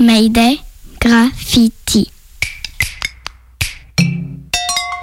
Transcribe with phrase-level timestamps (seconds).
[0.00, 0.58] Mayday
[0.98, 2.10] Graffiti.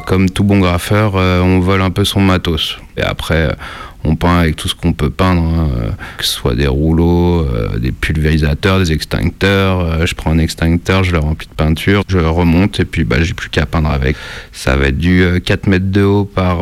[0.08, 2.80] Comme tout bon graffeur, euh, on vole un peu son matos.
[2.98, 3.56] Et après,
[4.08, 7.42] on peint avec tout ce qu'on peut peindre, hein, euh, que ce soit des rouleaux,
[7.42, 9.82] euh, des pulvérisateurs, des extincteurs.
[9.82, 13.04] Euh, je prends un extincteur, je le remplis de peinture, je le remonte et puis
[13.04, 14.16] bah, j'ai plus qu'à peindre avec.
[14.54, 16.59] Ça va être du 4 mètres de haut par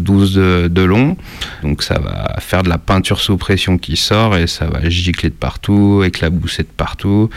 [0.00, 1.16] 12 de, long.
[1.62, 5.28] Donc ça va faire de la peinture sous pression qui sort et ça va gicler
[5.28, 7.28] de partout, éclabousser de partout.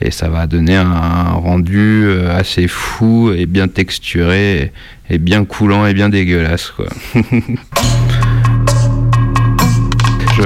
[0.00, 4.72] Et ça va donner un, rendu assez fou et bien texturé
[5.10, 6.70] et, bien coulant et bien dégueulasse.
[6.70, 6.86] Quoi.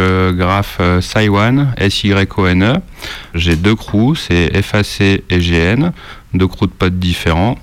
[0.02, 2.74] je graffe euh, Saiwan, S-Y-O-N-E.
[3.34, 5.92] J'ai deux crews, c'est FAC et GN,
[6.34, 7.59] deux crews de potes différents.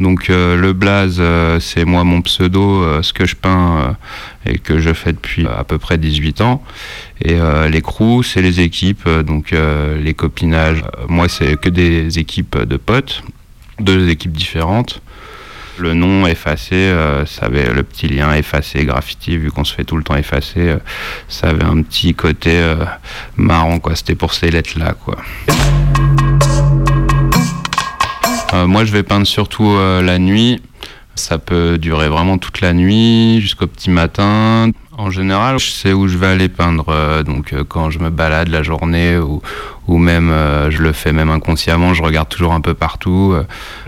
[0.00, 3.96] Donc euh, le blaze, euh, c'est moi mon pseudo, ce que je peins
[4.46, 6.62] et que je fais depuis à peu près 18 ans.
[7.24, 7.36] Et
[7.68, 10.84] les crews, c'est les équipes, donc les copinages.
[11.08, 13.22] moi, c'est que des équipes de potes,
[13.80, 15.02] deux équipes différentes.
[15.78, 19.84] Le nom effacé, euh, ça avait le petit lien effacé, graffiti, vu qu'on se fait
[19.84, 20.78] tout le temps effacer, euh,
[21.28, 22.84] ça avait un petit côté euh,
[23.36, 23.94] marrant, quoi.
[23.94, 25.16] C'était pour ces lettres-là, quoi.
[28.66, 30.60] moi, je vais peindre surtout la nuit.
[31.14, 34.70] Ça peut durer vraiment toute la nuit jusqu'au petit matin.
[34.96, 37.22] En général, je sais où je vais aller peindre.
[37.24, 39.42] Donc, quand je me balade la journée ou,
[39.88, 43.34] ou même euh, je le fais même inconsciemment, je regarde toujours un peu partout.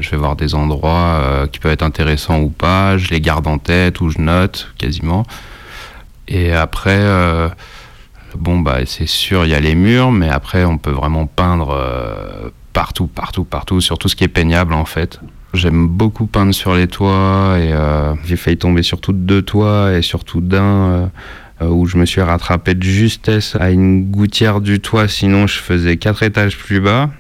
[0.01, 2.98] je vais voir des endroits qui peuvent être intéressants ou pas.
[2.98, 5.25] Je les garde en tête ou je note quasiment.
[6.27, 7.01] Et après,
[8.34, 11.77] bon, bah, c'est sûr, il y a les murs, mais après, on peut vraiment peindre
[12.73, 15.20] partout, partout, partout, sur tout ce qui est peignable en fait.
[15.53, 19.92] J'aime beaucoup peindre sur les toits et euh, j'ai failli tomber sur toutes deux toits
[19.95, 21.09] et surtout d'un euh, euh,
[21.61, 25.97] où je me suis rattrapé de justesse à une gouttière du toit, sinon je faisais
[25.97, 27.11] quatre étages plus bas.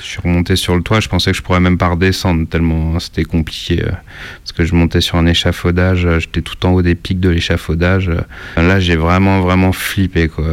[0.00, 2.98] Je suis remonté sur le toit, je pensais que je pourrais même pas redescendre tellement
[2.98, 7.20] c'était compliqué parce que je montais sur un échafaudage, j'étais tout en haut des pics
[7.20, 8.10] de l'échafaudage.
[8.56, 10.44] Là, j'ai vraiment vraiment flippé quoi.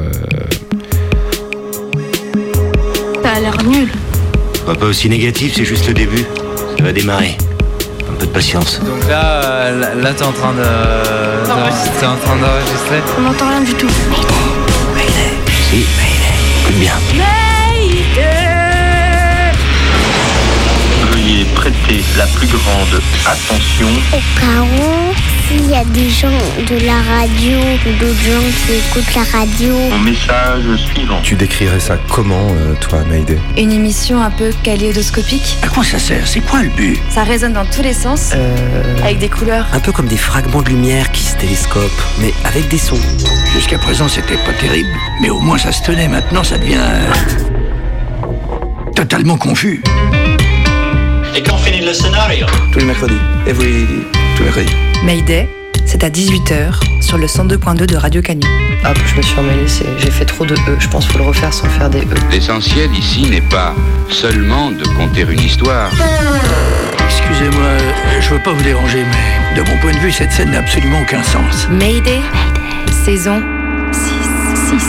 [3.24, 3.88] Ça a l'air nul.
[4.66, 6.26] Pas aussi négatif, c'est juste le début.
[6.78, 7.38] Ça va démarrer.
[8.22, 8.80] Peu de patience.
[8.82, 10.62] Donc là, euh, là, t'es en train de.
[12.00, 13.88] T'es en train d'enregistrer On n'entend rien du tout.
[14.94, 15.34] Mayday.
[15.72, 16.62] Si, Mayday.
[16.62, 16.94] Écoute bien.
[21.12, 23.88] Veuillez prêter la plus grande attention.
[24.14, 25.21] Au cas où
[25.52, 29.74] s'il y a des gens de la radio ou d'autres gens qui écoutent la radio.
[29.90, 30.64] Mon message
[30.94, 31.20] suivant.
[31.24, 35.58] Tu décrirais ça comment, euh, toi, Mayday Une émission un peu kaléidoscopique.
[35.62, 36.28] À quoi ça sert?
[36.28, 37.00] C'est quoi le but?
[37.10, 39.04] Ça résonne dans tous les sens, euh.
[39.04, 39.68] avec des couleurs.
[39.74, 43.00] Un peu comme des fragments de lumière qui se télescopent, mais avec des sons.
[43.54, 44.90] Jusqu'à présent, c'était pas terrible,
[45.22, 46.08] mais au moins ça se tenait.
[46.08, 46.78] Maintenant, ça devient.
[46.80, 47.14] Euh,
[48.96, 49.82] totalement confus.
[51.36, 52.46] Et quand finit le scénario?
[52.72, 53.20] Tous les mercredis.
[53.48, 54.21] Every...
[54.44, 54.76] Mercredis.
[55.04, 55.48] Mayday,
[55.86, 58.46] c'est à 18h sur le 102.2 de Radio Canu.
[58.84, 59.66] Ah, je me suis emmêlé,
[59.98, 60.78] j'ai fait trop de E.
[60.80, 62.16] Je pense qu'il faut le refaire sans faire des E.
[62.32, 63.76] L'essentiel ici n'est pas
[64.10, 65.92] seulement de conter une histoire.
[67.06, 67.78] Excusez-moi,
[68.20, 71.02] je veux pas vous déranger, mais de mon point de vue, cette scène n'a absolument
[71.02, 71.68] aucun sens.
[71.70, 72.22] Mayday,
[73.06, 73.42] saison
[73.92, 74.80] 6.
[74.80, 74.86] 6.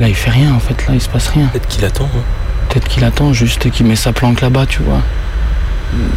[0.00, 1.46] Là, il fait rien en fait, là, il se passe rien.
[1.46, 2.04] Peut-être qu'il attend.
[2.14, 2.22] Hein.
[2.68, 5.00] Peut-être qu'il attend juste qu'il met sa planque là-bas, tu vois.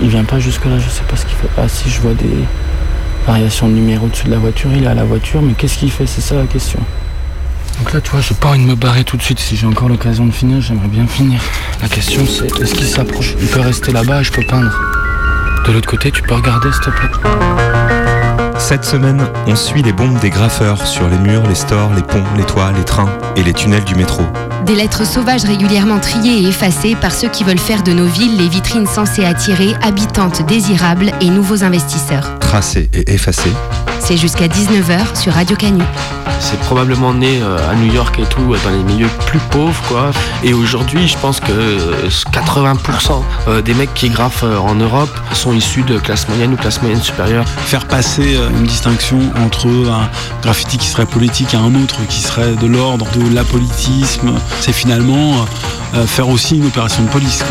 [0.01, 1.49] Il vient pas jusque là, je sais pas ce qu'il fait.
[1.57, 2.37] Ah si je vois des
[3.25, 5.91] variations de numéro au-dessus de la voiture, il est à la voiture, mais qu'est-ce qu'il
[5.91, 6.07] fait?
[6.07, 6.79] C'est ça la question.
[7.79, 9.39] Donc là, tu vois, j'ai pas envie de me barrer tout de suite.
[9.39, 11.39] Si j'ai encore l'occasion de finir, j'aimerais bien finir.
[11.81, 13.35] La question c'est, est-ce qu'il s'approche?
[13.39, 14.71] Il peut rester là-bas je peux peindre.
[15.65, 17.76] De l'autre côté, tu peux regarder, s'il te plaît.
[18.69, 22.25] Cette semaine, on suit les bombes des graffeurs sur les murs, les stores, les ponts,
[22.35, 23.07] les toits, les trains
[23.37, 24.23] et les tunnels du métro.
[24.65, 28.35] Des lettres sauvages régulièrement triées et effacées par ceux qui veulent faire de nos villes
[28.35, 32.39] les vitrines censées attirer habitantes désirables et nouveaux investisseurs.
[32.39, 33.53] Tracées et effacées.
[34.07, 35.83] C'est jusqu'à 19h sur Radio Canu.
[36.39, 40.11] C'est probablement né euh, à New York et tout, dans les milieux plus pauvres, quoi.
[40.45, 45.51] Et aujourd'hui, je pense que 80% euh, des mecs qui graffent euh, en Europe sont
[45.51, 47.45] issus de classe moyenne ou classe moyenne supérieure.
[47.45, 50.09] Faire passer une distinction entre un
[50.41, 55.45] graffiti qui serait politique et un autre qui serait de l'ordre de l'apolitisme, c'est finalement
[56.05, 57.43] faire aussi une opération de police.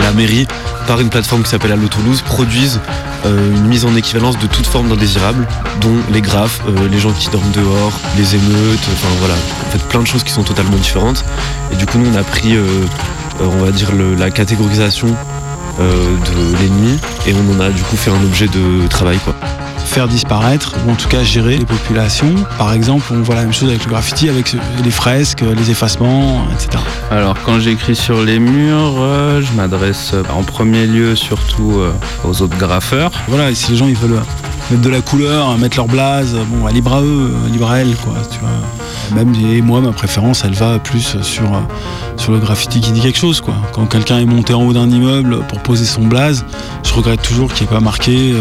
[0.00, 0.46] La mairie,
[0.86, 2.78] par une plateforme qui s'appelle Allo Toulouse, produisent
[3.24, 5.46] une mise en équivalence de toute forme d'indésirables,
[5.80, 6.60] dont les graphes,
[6.90, 10.32] les gens qui dorment dehors, les émeutes, enfin voilà, en fait plein de choses qui
[10.32, 11.24] sont totalement différentes.
[11.72, 12.56] Et du coup, nous, on a pris,
[13.40, 15.08] on va dire, la catégorisation
[15.78, 19.34] de l'ennemi et on en a du coup fait un objet de travail quoi.
[19.88, 22.34] Faire disparaître, ou en tout cas gérer les populations.
[22.58, 24.54] Par exemple, on voit la même chose avec le graffiti, avec
[24.84, 26.82] les fresques, les effacements, etc.
[27.10, 31.92] Alors quand j'écris sur les murs, euh, je m'adresse euh, en premier lieu surtout euh,
[32.22, 33.10] aux autres graffeurs.
[33.28, 34.20] Voilà, et si les gens ils veulent
[34.70, 37.96] mettre de la couleur, mettre leur blase, bon, bah, libre à eux, libre à elles,
[37.96, 38.50] quoi, tu vois.
[39.16, 41.48] Même et moi, ma préférence, elle va plus sur,
[42.18, 43.54] sur le graffiti qui dit quelque chose, quoi.
[43.72, 46.44] Quand quelqu'un est monté en haut d'un immeuble pour poser son blaze,
[46.84, 48.34] je regrette toujours qu'il n'y ait pas marqué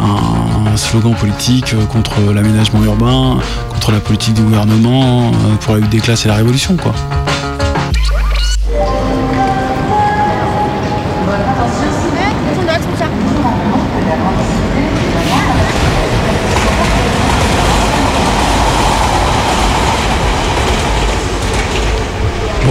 [0.00, 3.38] un, slogan politique contre l'aménagement urbain,
[3.70, 6.94] contre la politique du gouvernement, pour la lutte des classes et la révolution, quoi.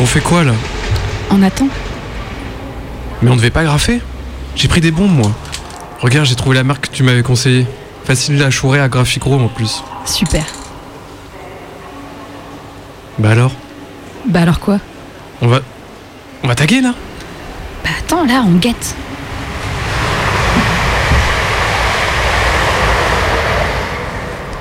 [0.01, 0.53] on fait quoi là?
[1.29, 1.67] On attend.
[3.21, 4.01] Mais on devait pas graffer?
[4.55, 5.31] J'ai pris des bombes moi.
[6.01, 7.67] Regarde, j'ai trouvé la marque que tu m'avais conseillée.
[8.05, 9.83] Facile à chourer à Graphicro en plus.
[10.05, 10.43] Super.
[13.19, 13.51] Bah alors?
[14.25, 14.79] Bah alors quoi?
[15.43, 15.61] On va.
[16.43, 16.95] On va taguer là?
[17.83, 18.95] Bah attends, là, on guette.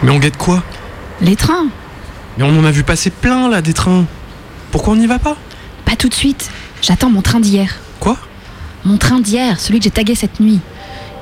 [0.02, 0.62] Mais on guette quoi?
[1.22, 1.68] Les trains.
[2.36, 4.04] Mais on en a vu passer plein là des trains.
[4.72, 5.36] Pourquoi on n'y va pas?
[5.86, 6.50] Pas tout de suite.
[6.82, 7.76] J'attends mon train d'hier.
[7.98, 8.18] Quoi?
[8.84, 10.60] Mon train d'hier, celui que j'ai tagué cette nuit.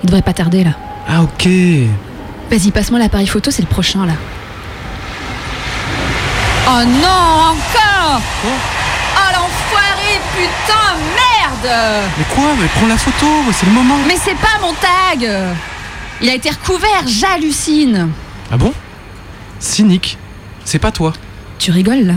[0.03, 0.71] Il devrait pas tarder là.
[1.09, 1.49] Ah ok.
[2.51, 4.15] Vas-y, passe-moi l'appareil photo, c'est le prochain là.
[6.67, 11.75] Oh non, encore Oh l'enfoiré, putain, merde
[12.19, 12.45] Mais quoi?
[12.61, 13.97] Mais prends la photo, c'est le moment.
[14.07, 15.29] Mais c'est pas mon tag
[16.21, 18.11] Il a été recouvert, j'hallucine.
[18.53, 18.73] Ah bon?
[19.61, 20.19] Cynique.
[20.65, 21.13] C'est pas toi.
[21.59, 22.15] Tu rigoles là?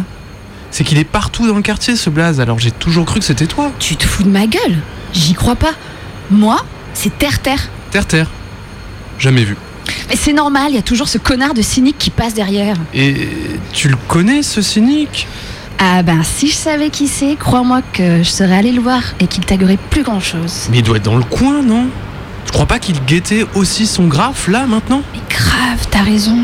[0.69, 3.47] C'est qu'il est partout dans le quartier ce blaze, alors j'ai toujours cru que c'était
[3.47, 3.71] toi.
[3.79, 4.77] Tu te fous de ma gueule?
[5.13, 5.73] J'y crois pas.
[6.29, 6.57] Moi,
[6.93, 7.69] c'est Terre-Terre.
[7.91, 8.27] Terre-Terre
[9.19, 9.55] Jamais vu.
[10.09, 12.75] Mais c'est normal, il y a toujours ce connard de cynique qui passe derrière.
[12.93, 13.29] Et
[13.71, 15.27] tu le connais ce cynique?
[15.79, 19.27] Ah ben si je savais qui c'est, crois-moi que je serais allé le voir et
[19.27, 20.67] qu'il taguerait plus grand-chose.
[20.69, 21.87] Mais il doit être dans le coin, non?
[22.45, 25.01] Tu crois pas qu'il guettait aussi son graphe là maintenant?
[25.13, 26.37] Mais grave, t'as raison.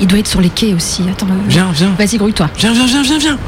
[0.00, 1.02] Il doit être sur les quais aussi.
[1.10, 1.26] Attends.
[1.48, 1.94] Viens, viens.
[1.98, 2.48] Vas-y, grouille-toi.
[2.56, 3.38] Viens, viens, viens, viens, viens.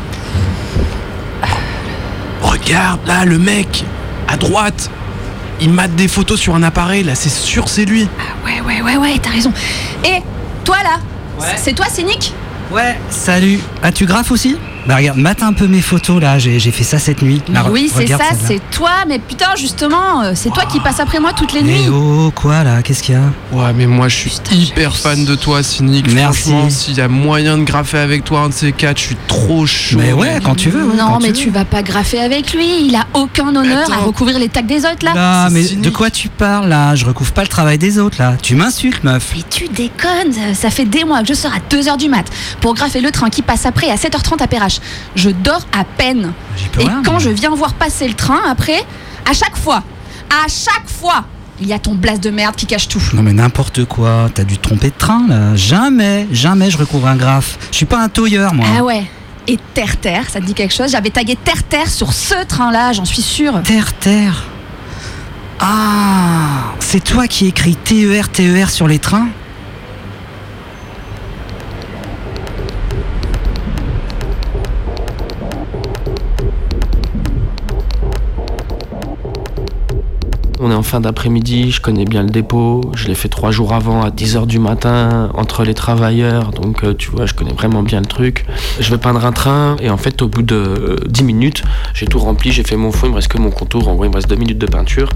[2.43, 3.85] Regarde là, le mec,
[4.29, 4.91] à droite.
[5.62, 8.09] Il mate des photos sur un appareil, là, c'est sûr, c'est lui.
[8.19, 9.53] Ah ouais, ouais, ouais, ouais, t'as raison.
[10.05, 10.23] Et
[10.65, 10.99] toi là
[11.39, 11.55] ouais.
[11.57, 12.33] C'est toi, Cynique
[12.71, 13.59] Ouais, salut.
[13.83, 14.57] Ah, tu graphes aussi?
[14.87, 17.43] Bah regarde, mate un peu mes photos là, j'ai fait ça cette nuit.
[17.71, 21.32] oui, c'est ça, c'est toi, mais putain, justement, euh, c'est toi qui passes après moi
[21.32, 21.82] toutes les nuits.
[21.87, 23.23] Eh oh, quoi là Qu'est-ce qu'il y a?
[23.53, 26.12] Ouais, mais moi je suis hyper fan de toi, Cynique.
[26.12, 26.53] Merci.
[26.71, 29.67] s'il y a moyen de graffer avec toi un de ces quatre, je suis trop
[29.67, 29.99] chaud.
[29.99, 30.97] Mais ouais, quand tu veux.
[30.97, 34.49] non, mais tu, vas pas graffer avec lui, il a aucun honneur à recouvrir les
[34.49, 35.49] tags des autres là.
[35.49, 36.94] Non, mais de quoi tu parles là?
[36.94, 38.37] Je recouvre pas le travail des autres là.
[38.41, 39.33] Tu m'insultes, meuf.
[39.35, 42.25] Mais tu déconnes, ça fait des mois que je sors à 2h du mat
[42.61, 44.80] pour graffer le train qui passe après à 7h30 à Perrache
[45.15, 46.32] je dors à peine.
[46.79, 48.82] Et quand je viens voir passer le train après,
[49.29, 49.82] à chaque fois,
[50.44, 51.25] à chaque fois,
[51.61, 53.03] il y a ton blast de merde qui cache tout.
[53.12, 55.55] Non mais n'importe quoi, t'as dû te tromper de train là.
[55.56, 57.59] Jamais, jamais je recouvre un graphe.
[57.71, 58.67] Je suis pas un tailleur moi.
[58.79, 59.05] Ah ouais.
[59.47, 60.91] Et Terre Terre, ça te dit quelque chose?
[60.93, 63.61] J'avais tagué Terre Terre sur ce train-là, j'en suis sûre.
[63.65, 64.44] Terre Terre
[65.59, 69.29] Ah, c'est toi qui écris TER TER sur les trains?
[80.62, 83.73] On est en fin d'après-midi, je connais bien le dépôt, je l'ai fait trois jours
[83.73, 87.83] avant à 10h du matin entre les travailleurs, donc euh, tu vois, je connais vraiment
[87.83, 88.45] bien le truc.
[88.79, 91.62] Je vais peindre un train et en fait au bout de 10 minutes,
[91.95, 94.05] j'ai tout rempli, j'ai fait mon fond, il me reste que mon contour, en gros
[94.05, 95.09] il me reste 2 minutes de peinture.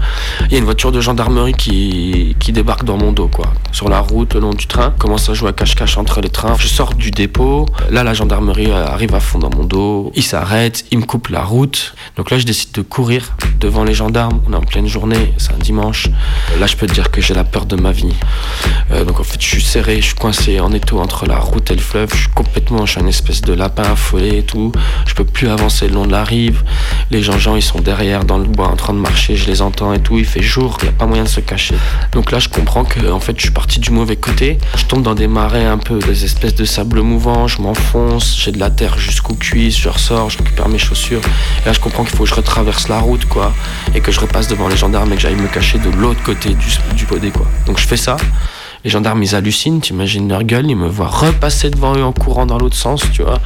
[0.47, 3.87] Il y a une voiture de gendarmerie qui, qui débarque dans mon dos quoi, sur
[3.87, 6.55] la route le long du train, commence à jouer à cache-cache entre les trains.
[6.57, 10.85] Je sors du dépôt, là la gendarmerie arrive à fond dans mon dos, il s'arrête,
[10.89, 14.53] il me coupe la route, donc là je décide de courir devant les gendarmes, on
[14.53, 16.07] est en pleine journée, c'est un dimanche.
[16.59, 18.13] Là, je peux te dire que j'ai la peur de ma vie.
[18.91, 21.69] Euh, donc en fait, je suis serré, je suis coincé en étau entre la route
[21.71, 22.09] et le fleuve.
[22.13, 24.71] Je suis complètement, je suis un espèce de lapin affolé et tout.
[25.05, 26.63] Je peux plus avancer le long de la rive.
[27.11, 29.35] Les gens, ils sont derrière dans le bois en train de marcher.
[29.35, 30.17] Je les entends et tout.
[30.17, 31.75] Il fait jour, il n'y a pas moyen de se cacher.
[32.11, 34.57] Donc là, je comprends que en fait, je suis parti du mauvais côté.
[34.77, 37.47] Je tombe dans des marais un peu, des espèces de sable mouvant.
[37.47, 39.77] Je m'enfonce, j'ai de la terre jusqu'aux cuisses.
[39.77, 41.21] Je ressors, je récupère mes chaussures.
[41.63, 43.53] Et là, je comprends qu'il faut que je retraverse la route, quoi,
[43.93, 46.49] et que je repasse devant les gendarmes et que j'aille me cacher de l'autre côté
[46.49, 47.47] du, du podé quoi.
[47.65, 48.15] Donc je fais ça.
[48.83, 52.45] Les gendarmes, ils hallucinent, t'imagines leur gueule, ils me voient repasser devant eux en courant
[52.45, 53.39] dans l'autre sens, tu vois.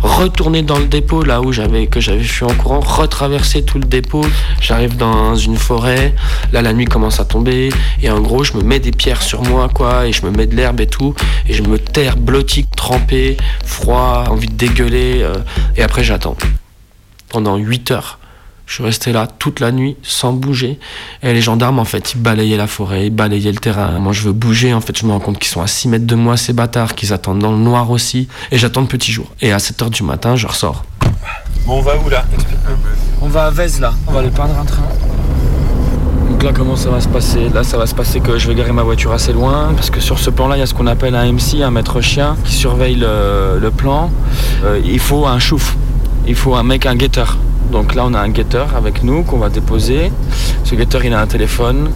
[0.00, 3.86] Retourner dans le dépôt, là où j'avais que j'avais fui en courant, retraverser tout le
[3.86, 4.24] dépôt.
[4.60, 6.14] J'arrive dans une forêt,
[6.52, 9.42] là la nuit commence à tomber, et en gros, je me mets des pierres sur
[9.42, 11.16] moi, quoi, et je me mets de l'herbe et tout,
[11.48, 15.34] et je me terre blotti, trempé, froid, envie de dégueuler, euh,
[15.76, 16.36] et après j'attends.
[17.28, 18.20] Pendant 8 heures.
[18.66, 20.78] Je suis resté là toute la nuit sans bouger.
[21.22, 23.98] Et les gendarmes, en fait, ils balayaient la forêt, ils balayaient le terrain.
[24.00, 24.74] Moi, je veux bouger.
[24.74, 26.94] En fait, je me rends compte qu'ils sont à 6 mètres de moi, ces bâtards,
[26.96, 28.26] qu'ils attendent dans le noir aussi.
[28.50, 29.26] Et j'attends le petit jour.
[29.40, 30.84] Et à 7 heures du matin, je ressors.
[31.64, 32.24] Bon, on va où là
[33.22, 34.82] On va à Vez là, on va aller peindre un train.
[36.30, 37.48] Donc là, comment ça va se passer?
[37.48, 40.00] Là, ça va se passer que je vais garer ma voiture assez loin, parce que
[40.00, 42.52] sur ce plan-là, il y a ce qu'on appelle un MC, un maître chien, qui
[42.52, 44.10] surveille le, le plan.
[44.64, 45.76] Euh, il faut un chouf,
[46.26, 47.38] il faut un mec, un guetteur.
[47.70, 50.10] Donc là, on a un guetteur avec nous qu'on va déposer.
[50.64, 51.90] Ce guetteur, il a un téléphone.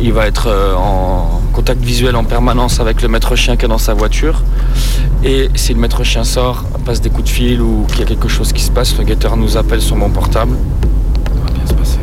[0.00, 3.68] Il va être euh, en contact visuel en permanence avec le maître chien qui est
[3.68, 4.42] dans sa voiture.
[5.24, 8.06] Et si le maître chien sort, passe des coups de fil ou qu'il y a
[8.06, 10.56] quelque chose qui se passe, le guetteur nous appelle sur mon portable.
[11.26, 11.98] Ça va bien se passer.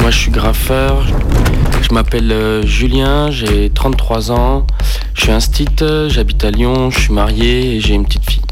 [0.00, 1.06] Moi, je suis graffeur.
[1.82, 4.66] Je m'appelle euh, Julien, j'ai 33 ans.
[5.14, 5.66] Je suis un stit,
[6.08, 8.45] j'habite à Lyon, je suis marié et j'ai une petite fille.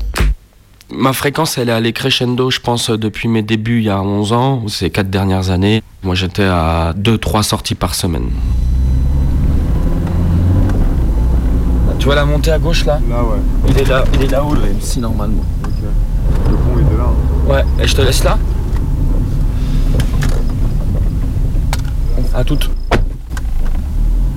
[0.97, 4.33] Ma fréquence, elle est allée crescendo, je pense, depuis mes débuts il y a 11
[4.33, 5.83] ans, ou ces 4 dernières années.
[6.03, 8.31] Moi, j'étais à 2-3 sorties par semaine.
[11.99, 13.01] Tu vois la montée à gauche là?
[13.09, 13.39] Là, ouais.
[13.71, 15.43] Il est là, il est là-haut le MC normalement.
[16.51, 17.09] Le pont est de là.
[17.49, 18.39] Ouais, et je te laisse là
[22.35, 22.69] À toutes.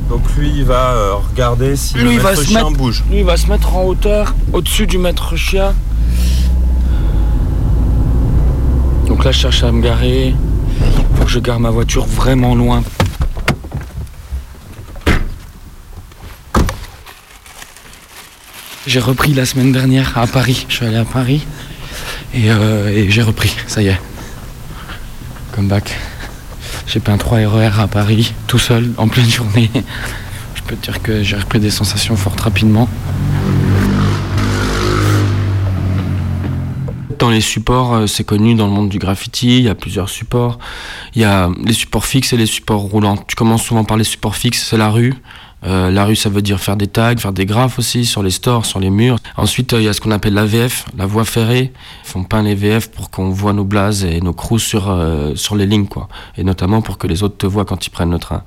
[0.10, 2.78] Donc lui, il va euh, regarder si Lui, le il va maître se chien mettre-
[2.78, 3.04] bouge.
[3.10, 5.74] Lui, il va se mettre en hauteur, au-dessus du maître chien.
[9.18, 10.36] Donc là, je cherche à me garer.
[11.16, 12.84] Faut que je gare ma voiture vraiment loin.
[18.86, 20.68] J'ai repris la semaine dernière à Paris.
[20.70, 21.48] Je suis allé à Paris
[22.36, 23.56] et, euh, et j'ai repris.
[23.66, 24.00] Ça y est.
[25.56, 25.98] Come back.
[26.86, 29.72] J'ai peint 3 RER à Paris, tout seul, en pleine journée.
[30.54, 32.88] Je peux te dire que j'ai repris des sensations fortes rapidement.
[37.30, 40.60] Les supports, euh, c'est connu dans le monde du graffiti, il y a plusieurs supports.
[41.16, 43.18] Il y a les supports fixes et les supports roulants.
[43.18, 45.14] Tu commences souvent par les supports fixes, c'est la rue.
[45.66, 48.30] Euh, la rue, ça veut dire faire des tags, faire des graphes aussi sur les
[48.30, 49.18] stores, sur les murs.
[49.38, 51.74] Ensuite, euh, il y a ce qu'on appelle la VF, la voie ferrée.
[52.16, 55.56] Ils peindre les VF pour qu'on voit nos blazes et nos crews sur, euh, sur
[55.56, 56.08] les lignes, quoi.
[56.36, 58.44] Et notamment pour que les autres te voient quand ils prennent le train.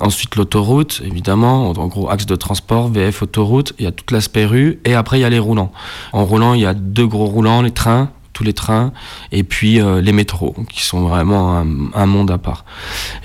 [0.00, 3.72] Ensuite, l'autoroute, évidemment, en gros, axe de transport, VF, autoroute.
[3.78, 4.80] Il y a tout l'aspect rue.
[4.84, 5.72] Et après, il y a les roulants.
[6.12, 8.90] En roulant, il y a deux gros roulants, les trains, tous les trains,
[9.32, 11.62] et puis euh, les métros, qui sont vraiment
[11.94, 12.64] un, monde à part.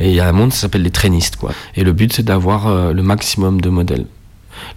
[0.01, 1.53] Et il y a un monde qui s'appelle les trainistes, quoi.
[1.77, 4.07] Et le but, c'est d'avoir euh, le maximum de modèles.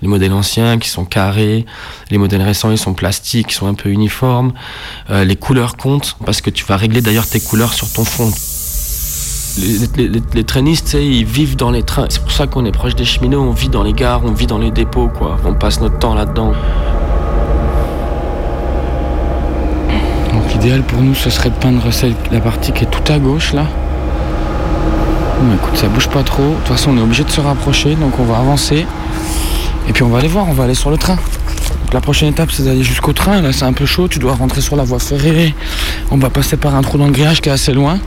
[0.00, 1.66] Les modèles anciens qui sont carrés,
[2.12, 4.52] les modèles récents ils sont plastiques, ils sont un peu uniformes.
[5.10, 8.30] Euh, les couleurs comptent parce que tu vas régler d'ailleurs tes couleurs sur ton fond.
[9.58, 12.06] Les, les, les, les trainistes, ils vivent dans les trains.
[12.10, 14.46] C'est pour ça qu'on est proche des cheminots, on vit dans les gares, on vit
[14.46, 15.36] dans les dépôts, quoi.
[15.44, 16.52] On passe notre temps là-dedans.
[20.48, 21.82] L'idéal pour nous, ce serait de peindre
[22.32, 23.66] la partie qui est tout à gauche là.
[25.40, 26.42] Bon, écoute, ça bouge pas trop.
[26.42, 28.86] De toute façon, on est obligé de se rapprocher, donc on va avancer.
[29.88, 31.16] Et puis on va aller voir, on va aller sur le train.
[31.92, 33.40] La prochaine étape, c'est d'aller jusqu'au train.
[33.40, 34.08] Là, c'est un peu chaud.
[34.08, 35.54] Tu dois rentrer sur la voie ferrée.
[36.10, 37.98] On va passer par un trou dans le grillage qui est assez loin.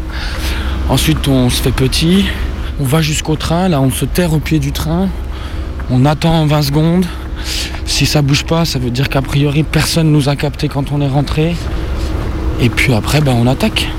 [0.89, 2.25] Ensuite, on se fait petit.
[2.79, 3.69] On va jusqu'au train.
[3.69, 5.07] Là, on se terre au pied du train.
[5.89, 7.05] On attend 20 secondes.
[7.85, 11.01] Si ça bouge pas, ça veut dire qu'a priori, personne nous a capté quand on
[11.01, 11.55] est rentré.
[12.61, 13.89] Et puis après, ben, on attaque.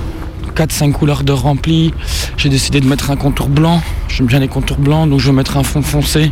[0.54, 1.92] 4-5 couleurs de rempli.
[2.36, 3.82] J'ai décidé de mettre un contour blanc.
[4.08, 6.30] J'aime bien les contours blancs, donc je vais mettre un fond foncé,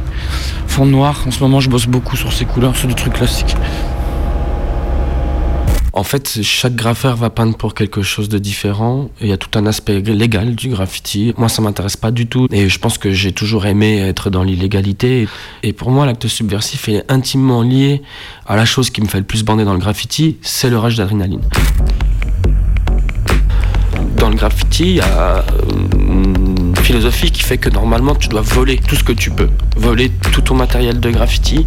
[0.67, 1.25] fond noir.
[1.27, 3.57] En ce moment, je bosse beaucoup sur ces couleurs, sur des trucs classiques.
[5.93, 9.11] En fait, chaque graffeur va peindre pour quelque chose de différent.
[9.21, 11.35] Il y a tout un aspect légal du graffiti.
[11.37, 12.47] Moi, ça m'intéresse pas du tout.
[12.53, 15.27] Et je pense que j'ai toujours aimé être dans l'illégalité.
[15.65, 18.03] Et pour moi, l'acte subversif est intimement lié
[18.47, 20.97] à la chose qui me fait le plus bander dans le graffiti, c'est le rush
[20.97, 21.43] d'adrénaline.
[24.31, 25.45] Le graffiti, il a
[25.99, 30.11] une philosophie qui fait que normalement tu dois voler tout ce que tu peux, voler
[30.33, 31.67] tout ton matériel de graffiti.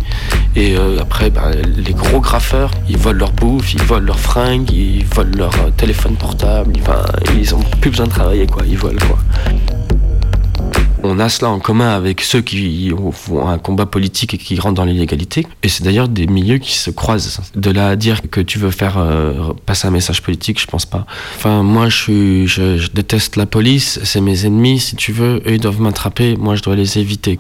[0.56, 4.72] Et euh, après, bah, les gros graffeurs, ils volent leur bouffe, ils volent leurs fringues,
[4.72, 6.74] ils volent leur euh, téléphone portable.
[7.38, 8.64] Ils ont plus besoin de travailler, quoi.
[8.66, 9.20] Ils volent, quoi.
[11.06, 14.76] On a cela en commun avec ceux qui ont un combat politique et qui rentrent
[14.76, 15.46] dans l'illégalité.
[15.62, 17.42] Et c'est d'ailleurs des milieux qui se croisent.
[17.56, 20.86] De là à dire que tu veux faire euh, passer un message politique, je pense
[20.86, 21.06] pas.
[21.36, 25.42] Enfin, moi, je, déteste la police, c'est mes ennemis, si tu veux.
[25.46, 27.38] Eux, ils doivent m'attraper, moi, je dois les éviter.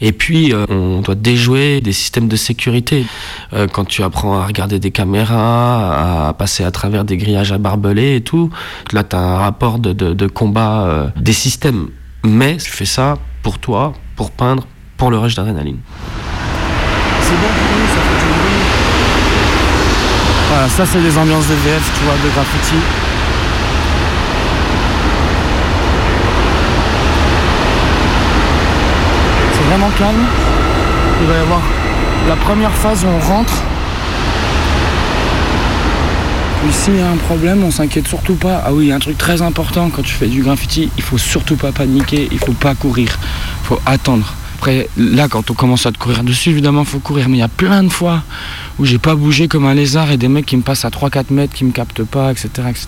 [0.00, 3.06] Et puis, euh, on doit déjouer des systèmes de sécurité.
[3.52, 7.58] Euh, quand tu apprends à regarder des caméras, à passer à travers des grillages à
[7.58, 8.50] barbelés et tout,
[8.92, 11.90] là, tu as un rapport de, combat des systèmes.
[12.26, 14.66] Mais tu fais ça pour toi, pour peindre,
[14.96, 15.78] pour le rush d'adrénaline.
[17.20, 18.64] C'est bon pour ça fait du bruit.
[20.48, 22.76] Voilà, ça c'est des ambiances de VF, tu vois, de graffiti.
[29.52, 30.24] C'est vraiment calme.
[31.20, 31.60] Il va y avoir
[32.26, 33.52] la première phase où on rentre.
[36.64, 38.62] Puis s'il y a un problème, on s'inquiète surtout pas.
[38.64, 41.02] Ah oui, il y a un truc très important quand tu fais du graffiti, il
[41.02, 43.18] faut surtout pas paniquer, il faut pas courir,
[43.62, 44.34] il faut attendre.
[44.56, 47.28] Après, là, quand on commence à te courir dessus, évidemment, il faut courir.
[47.28, 48.22] Mais il y a plein de fois
[48.78, 51.24] où j'ai pas bougé comme un lézard et des mecs qui me passent à 3-4
[51.30, 52.86] mètres, qui me captent pas, etc., etc.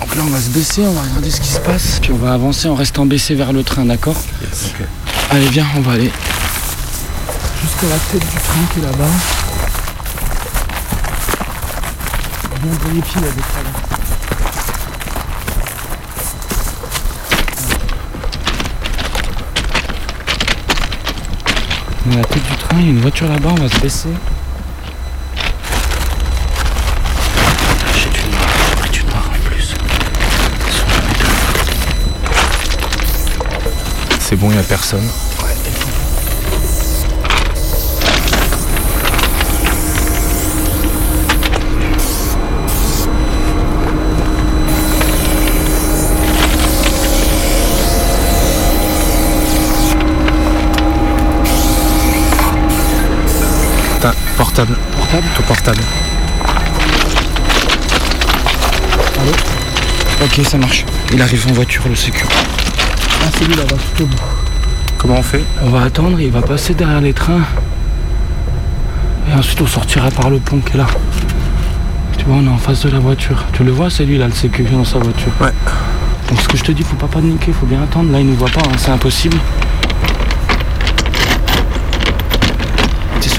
[0.00, 2.18] Donc là, on va se baisser, on va regarder ce qui se passe, puis on
[2.18, 4.22] va avancer en restant baissé vers le train, d'accord
[5.30, 6.12] Allez, viens, on va aller
[7.62, 9.49] jusqu'à la tête du train qui est là-bas.
[12.62, 13.40] Les là, des.
[22.06, 23.68] On est à la tête du train, il y a une voiture là-bas, on va
[23.68, 24.08] se baisser.
[34.18, 35.08] C'est bon, il n'y a personne.
[54.00, 54.76] Portable.
[54.96, 55.82] Portable portable.
[59.20, 59.32] Allô
[60.24, 60.86] Ok, ça marche.
[61.12, 62.24] Il arrive en voiture, le sécu.
[62.30, 64.16] Ah, c'est lui là-bas, tout au bout.
[64.96, 67.42] Comment on fait On va attendre, il va passer derrière les trains.
[69.30, 70.86] Et ensuite, on sortira par le pont qui est là.
[72.16, 73.44] Tu vois, on est en face de la voiture.
[73.52, 75.32] Tu le vois, c'est lui là, le sécu dans sa voiture.
[75.42, 75.52] Ouais.
[76.30, 78.10] Donc, ce que je te dis, faut pas paniquer, faut bien attendre.
[78.12, 79.36] Là, il nous voit pas, hein, c'est impossible.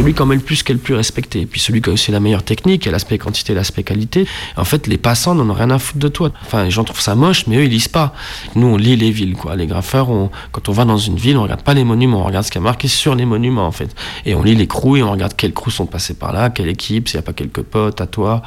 [0.02, 1.42] Celui qui en met le plus qui est le plus respecté.
[1.42, 4.26] Et puis celui qui a aussi la meilleure technique, a l'aspect quantité, l'aspect qualité.
[4.58, 6.32] En fait, les passants n'en ont rien à foutre de toi.
[6.42, 8.16] Enfin, les gens trouvent ça moche, mais eux, ils lisent pas.
[8.56, 9.56] Nous, on lit les villes, quoi.
[9.56, 10.08] Les graffeurs,
[10.52, 12.58] quand on va dans une ville, on regarde pas les monuments, on regarde ce qui
[12.58, 13.96] a marqué sur les monuments, en fait.
[14.26, 16.70] Et on lit les crews et on regarde quels crews sont passés par là, quelle
[16.70, 18.42] équipe, s'il n'y a pas quelques potes à toi.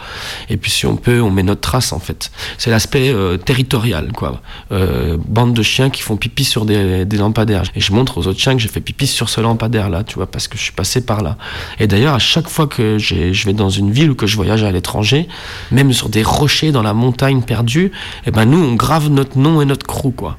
[0.48, 2.32] Et puis, si on peut, on met notre trace, en fait.
[2.58, 4.40] C'est l'aspect euh, territorial, quoi.
[4.72, 7.62] Euh, bande de chiens qui font pipi sur des, des lampadaires.
[7.76, 10.26] Et je montre aux autres chiens que j'ai fait pipi sur ce lampadaire-là, tu vois,
[10.26, 11.36] parce que je suis passé par là.
[11.78, 14.64] Et d'ailleurs, à chaque fois que je vais dans une ville ou que je voyage
[14.64, 15.28] à l'étranger,
[15.70, 17.92] même sur des rochers dans la montagne perdue,
[18.26, 20.38] eh ben nous, on grave notre nom et notre crew, quoi.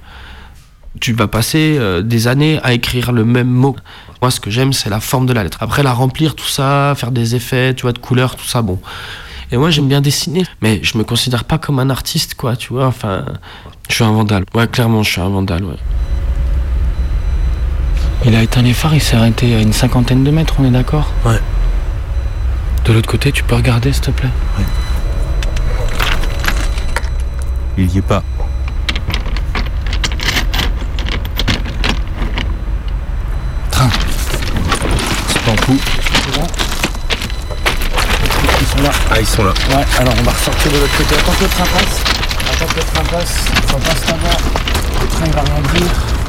[1.02, 3.76] Tu vas passer euh, des années à écrire le même mot.
[4.22, 5.58] Moi, ce que j'aime, c'est la forme de la lettre.
[5.60, 8.80] Après, la remplir, tout ça, faire des effets, tu vois, de couleurs, tout ça, bon.
[9.52, 12.74] Et moi, j'aime bien dessiner, mais je me considère pas comme un artiste, quoi, tu
[12.74, 12.88] vois.
[12.88, 13.26] Enfin,
[13.90, 14.46] je suis un vandale.
[14.56, 15.64] Ouais, clairement, je suis un vandale.
[18.28, 20.72] Il a éteint les phares, il s'est arrêté à une cinquantaine de mètres, on est
[20.72, 21.40] d'accord Ouais.
[22.86, 24.30] De l'autre côté, tu peux regarder, s'il te plaît
[27.78, 28.24] Il y est pas.
[33.70, 33.90] Train.
[35.28, 35.78] C'est pas en coup.
[38.60, 38.90] Ils sont là.
[39.12, 39.54] Ah, ils sont là.
[39.70, 41.16] Ouais, alors on va ressortir de l'autre côté.
[41.16, 42.02] Attends que le train passe.
[42.54, 43.36] Attends que le train passe.
[43.68, 44.38] Ça passe là-bas.
[45.02, 46.25] Le train va rien dire.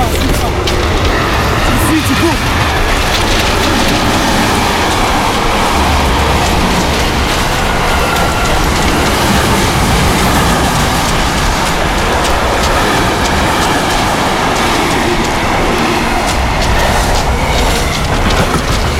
[0.00, 2.30] Tu fuis, tu cours.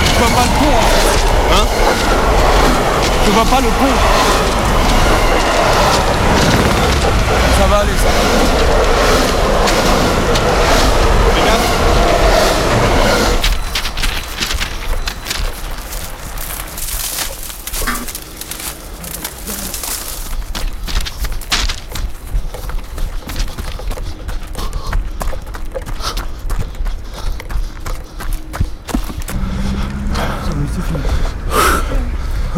[0.04, 1.18] Je vois pas le pont en fait.
[1.54, 1.66] Hein
[3.24, 3.94] Je vois pas le pont.
[7.58, 9.37] Ça va aller ça.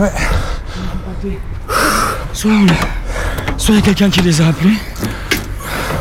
[0.00, 0.10] Ouais.
[2.32, 2.66] Soit on
[3.58, 4.78] Soit il y a quelqu'un qui les a appelés.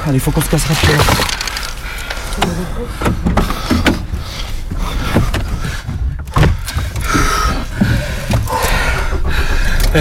[0.07, 1.03] Allez, faut qu'on se casse rapidement.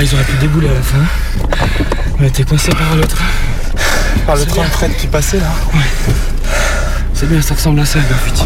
[0.01, 0.98] Ils auraient pu débouler à la fin.
[2.20, 3.24] On a été coincés par le train.
[4.27, 6.14] Par le train de fret qui passait là Ouais.
[7.14, 8.44] C'est bien, ça ressemble à ça, le graffiti.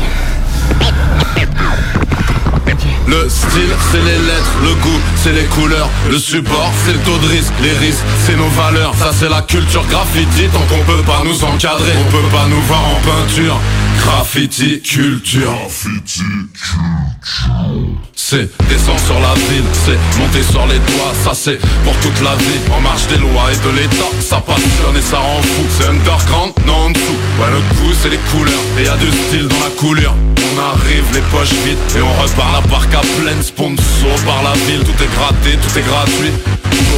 [3.06, 7.18] Le style, c'est les lettres, le goût, c'est les couleurs, le support, c'est le taux
[7.18, 11.02] de risque, les risques, c'est nos valeurs, ça c'est la culture graffiti, tant qu'on peut
[11.02, 13.60] pas nous encadrer, on peut pas nous voir en peinture.
[13.98, 15.52] Graffiti, culture.
[15.52, 17.98] Graffiti, culture.
[18.14, 22.34] C'est descendre sur la ville, c'est monter sur les toits, ça c'est pour toute la
[22.36, 22.60] vie.
[22.74, 25.62] En marche des lois et de l'état, ça passionne et ça rend fou.
[25.76, 27.18] C'est underground, non en dessous.
[27.38, 30.14] Ouais, le coup c'est les couleurs, et y a du style dans la coulure.
[30.54, 34.52] On arrive les poches vides et on repart la barque à pleine sponsor par la
[34.66, 34.80] ville.
[34.80, 36.32] Tout est gratté, tout est gratuit.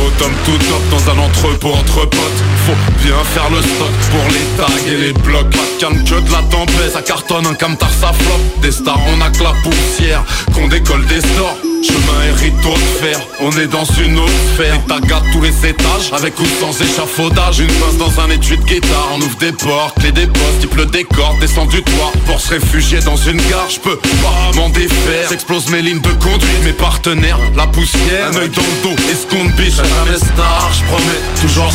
[0.05, 2.43] Au top, tout top dans un entrepôt entre potes.
[2.67, 5.51] Faut bien faire le stock pour les tags et les blocs.
[5.51, 8.61] Pas de que de la tempête, ça cartonne un camtar, ça floppe.
[8.61, 11.74] Des stars, on a que la poussière, qu'on décolle des stores.
[11.87, 14.75] Chemin et rideau de fer, on est dans une autre sphère.
[14.75, 17.61] Et tagas tous les étages, avec ou sans échafaudage.
[17.61, 20.75] Une pince dans un étui de guitare, on ouvre des portes, clés des postes, type
[20.77, 22.13] le décor, descend du toit.
[22.27, 25.29] Pour se réfugier dans une gare, je peux pas m'en défaire.
[25.29, 29.55] J'explose mes lignes de conduite, mes partenaires, la poussière, un œil dans le dos, escompte
[29.57, 29.77] biche.
[29.77, 31.73] Jamais star, je promets, toujours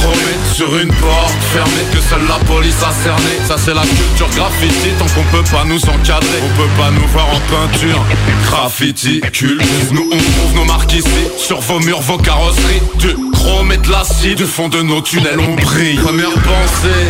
[0.00, 3.38] chromé sur une porte fermée que seule la police a cerné.
[3.46, 7.06] Ça c'est la culture graffiti, tant qu'on peut pas nous encadrer, on peut pas nous
[7.08, 8.04] voir en peinture.
[8.50, 13.76] Graffiti, nous on trouve nos marques ici, sur vos murs, vos carrosseries, du chrome et
[13.76, 15.38] de l'acide, du fond de nos tunnels.
[15.38, 15.96] On brille.
[15.96, 17.06] Première pensée,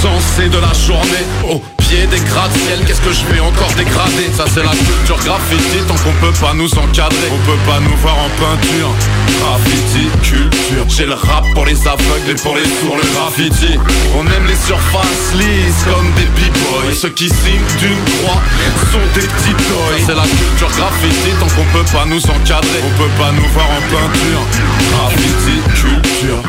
[0.00, 1.60] sensée de la journée, au
[1.94, 4.26] des gratte-ciel, qu'est-ce que je vais encore dégrader?
[4.34, 7.96] Ça c'est la culture graffiti, tant qu'on peut pas nous encadrer, on peut pas nous
[7.98, 8.90] voir en peinture.
[9.38, 13.78] Graffiti, culture, j'ai le rap pour les aveugles et pour les sourds, le graffiti.
[14.18, 18.42] On aime les surfaces lisses comme des b-boys, ceux qui signent d'une croix
[18.90, 20.04] sont des petits toys.
[20.04, 23.70] C'est la culture graffiti, tant qu'on peut pas nous encadrer, on peut pas nous voir
[23.70, 24.42] en peinture.
[24.90, 26.42] Graffiti, culture.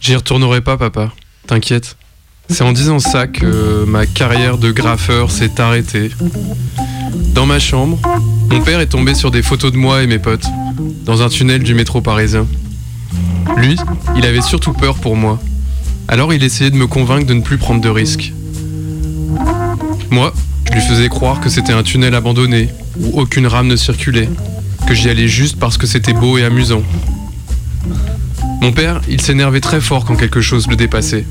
[0.00, 1.10] J'y retournerai pas, papa.
[1.46, 1.96] T'inquiète.
[2.52, 6.10] C'est en disant ça que ma carrière de graffeur s'est arrêtée.
[7.34, 7.98] Dans ma chambre,
[8.50, 10.44] mon père est tombé sur des photos de moi et mes potes,
[11.06, 12.46] dans un tunnel du métro parisien.
[13.56, 13.76] Lui,
[14.16, 15.40] il avait surtout peur pour moi.
[16.08, 18.34] Alors il essayait de me convaincre de ne plus prendre de risques.
[20.10, 20.34] Moi,
[20.66, 22.68] je lui faisais croire que c'était un tunnel abandonné,
[23.00, 24.28] où aucune rame ne circulait,
[24.86, 26.82] que j'y allais juste parce que c'était beau et amusant.
[28.60, 31.24] Mon père, il s'énervait très fort quand quelque chose le dépassait.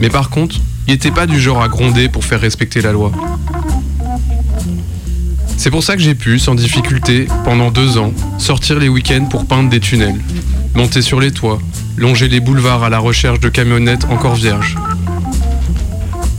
[0.00, 0.56] Mais par contre,
[0.88, 3.12] il n'était pas du genre à gronder pour faire respecter la loi.
[5.58, 9.46] C'est pour ça que j'ai pu, sans difficulté, pendant deux ans, sortir les week-ends pour
[9.46, 10.18] peindre des tunnels,
[10.74, 11.58] monter sur les toits,
[11.98, 14.74] longer les boulevards à la recherche de camionnettes encore vierges.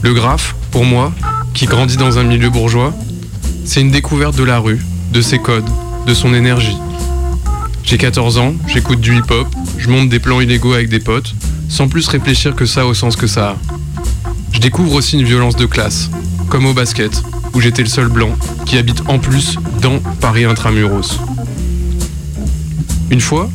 [0.01, 1.13] Le graphe, pour moi,
[1.53, 2.95] qui grandit dans un milieu bourgeois,
[3.63, 4.81] c'est une découverte de la rue,
[5.13, 5.69] de ses codes,
[6.07, 6.77] de son énergie.
[7.83, 11.33] J'ai 14 ans, j'écoute du hip-hop, je monte des plans illégaux avec des potes,
[11.67, 13.57] sans plus réfléchir que ça au sens que ça a.
[14.53, 16.09] Je découvre aussi une violence de classe,
[16.49, 17.11] comme au basket,
[17.53, 18.29] où j'étais le seul blanc
[18.65, 21.19] qui habite en plus dans Paris intramuros.
[23.09, 23.49] Une fois,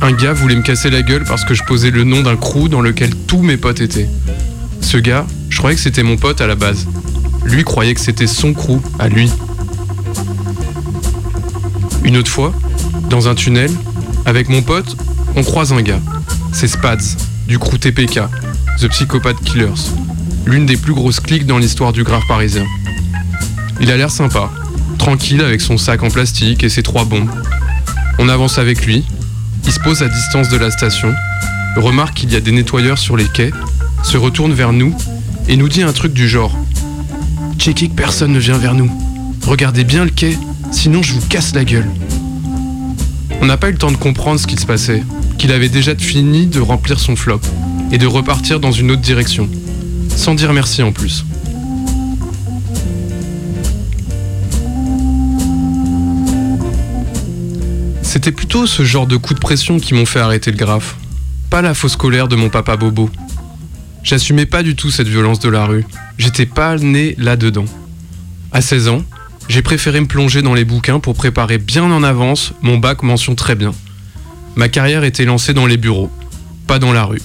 [0.00, 2.68] un gars voulait me casser la gueule parce que je posais le nom d'un crew
[2.68, 4.08] dans lequel tous mes potes étaient.
[4.80, 6.86] Ce gars, je croyais que c'était mon pote à la base.
[7.44, 9.30] Lui croyait que c'était son crew à lui.
[12.04, 12.54] Une autre fois,
[13.08, 13.70] dans un tunnel,
[14.26, 14.96] avec mon pote,
[15.36, 16.00] on croise un gars.
[16.52, 17.16] C'est Spads,
[17.46, 18.20] du crew TPK,
[18.80, 19.92] The Psychopath Killers,
[20.46, 22.64] l'une des plus grosses cliques dans l'histoire du grave parisien.
[23.80, 24.50] Il a l'air sympa,
[24.98, 27.30] tranquille avec son sac en plastique et ses trois bombes.
[28.18, 29.04] On avance avec lui,
[29.64, 31.14] il se pose à distance de la station,
[31.76, 33.52] remarque qu'il y a des nettoyeurs sur les quais,
[34.02, 34.94] se retourne vers nous
[35.48, 36.56] et nous dit un truc du genre
[37.58, 38.90] Checkez que personne ne vient vers nous.
[39.46, 40.36] Regardez bien le quai,
[40.70, 41.88] sinon je vous casse la gueule.
[43.40, 45.02] On n'a pas eu le temps de comprendre ce qu'il se passait,
[45.38, 47.40] qu'il avait déjà fini de remplir son flop
[47.92, 49.48] et de repartir dans une autre direction,
[50.14, 51.24] sans dire merci en plus.
[58.02, 60.96] C'était plutôt ce genre de coups de pression qui m'ont fait arrêter le graphe,
[61.50, 63.08] pas la fausse colère de mon papa Bobo.
[64.02, 65.86] J'assumais pas du tout cette violence de la rue,
[66.18, 67.66] j'étais pas né là-dedans.
[68.50, 69.02] À 16 ans,
[69.48, 73.34] j'ai préféré me plonger dans les bouquins pour préparer bien en avance mon bac mention
[73.34, 73.72] très bien.
[74.56, 76.10] Ma carrière était lancée dans les bureaux,
[76.66, 77.22] pas dans la rue.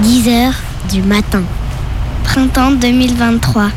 [0.02, 0.54] «10 heures
[0.90, 1.42] du matin.
[2.24, 3.70] Printemps 2023.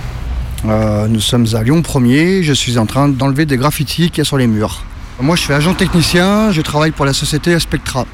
[0.66, 4.22] Euh, nous sommes à Lyon 1er, je suis en train d'enlever des graffitis qu'il y
[4.22, 4.86] a sur les murs.
[5.20, 8.06] Moi je suis agent technicien, je travaille pour la société Spectra.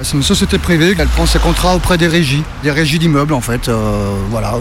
[0.00, 3.40] C'est une société privée, elle prend ses contrats auprès des régies, des régies d'immeubles en
[3.40, 3.68] fait.
[3.68, 4.60] Euh, voilà, euh,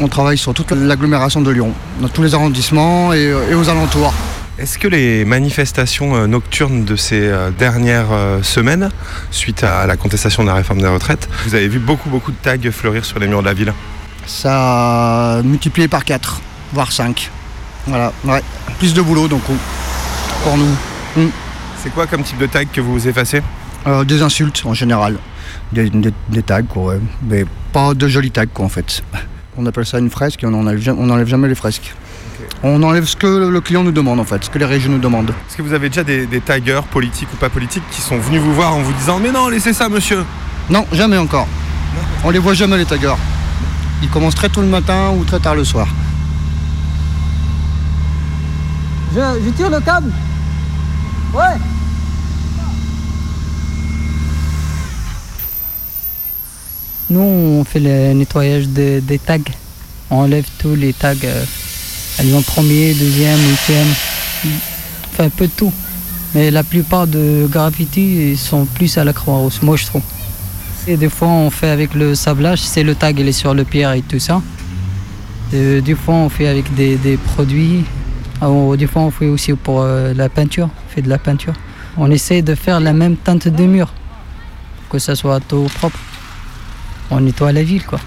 [0.00, 3.68] on travaille sur toute l'agglomération de Lyon, dans tous les arrondissements et, euh, et aux
[3.68, 4.12] alentours.
[4.58, 8.88] Est-ce que les manifestations nocturnes de ces dernières semaines,
[9.32, 12.36] suite à la contestation de la réforme des retraites, vous avez vu beaucoup beaucoup de
[12.36, 13.72] tags fleurir sur les murs de la ville?
[14.26, 16.40] Ça a multiplié par 4,
[16.72, 17.30] voire 5.
[17.88, 18.42] Voilà, ouais.
[18.78, 19.42] Plus de boulot donc
[20.44, 20.70] pour nous.
[21.16, 21.26] Mm.
[21.82, 23.42] C'est quoi comme type de tag que vous effacez
[23.86, 25.18] Euh, Des insultes en général.
[25.72, 27.00] Des, des- des tags quoi, ouais.
[27.28, 29.02] Mais pas de jolis tags quoi en fait.
[29.56, 31.94] On appelle ça une fresque et on n'enlève on enlève jamais les fresques.
[32.62, 34.98] On enlève ce que le client nous demande en fait, ce que les régies nous
[34.98, 35.30] demandent.
[35.48, 38.40] Est-ce que vous avez déjà des, des taggers, politiques ou pas politiques, qui sont venus
[38.40, 40.24] vous voir en vous disant Mais non, laissez ça, monsieur
[40.70, 41.46] Non, jamais encore.
[42.24, 43.14] On les voit jamais les taggers.
[44.02, 45.86] Ils commencent très tôt le matin ou très tard le soir.
[49.14, 50.10] Je, je tire le câble
[57.10, 59.38] Nous, on fait le nettoyage des- des tags.
[60.10, 61.14] On enlève tous les tags.
[61.24, 61.44] euh,
[62.34, 63.88] ont premier, deuxième, huitième.
[65.12, 65.72] Enfin, un peu de tout.
[66.34, 70.02] Mais la plupart de graffiti ils sont plus à la Croix-Rousse, moi je trouve.
[70.86, 73.64] Et des fois, on fait avec le sablage, c'est le tag, il est sur le
[73.64, 74.42] pierre et tout ça.
[75.54, 77.84] Euh, des fois, on fait avec des produits.
[78.44, 80.68] Ah, on- des fois, on fait aussi pour euh, la peinture.
[80.86, 81.54] On fait de la peinture.
[81.96, 83.90] On essaie de faire la même teinte de mur,
[84.90, 85.98] que ça soit tout propre.
[87.10, 88.00] On nettoie la ville, quoi.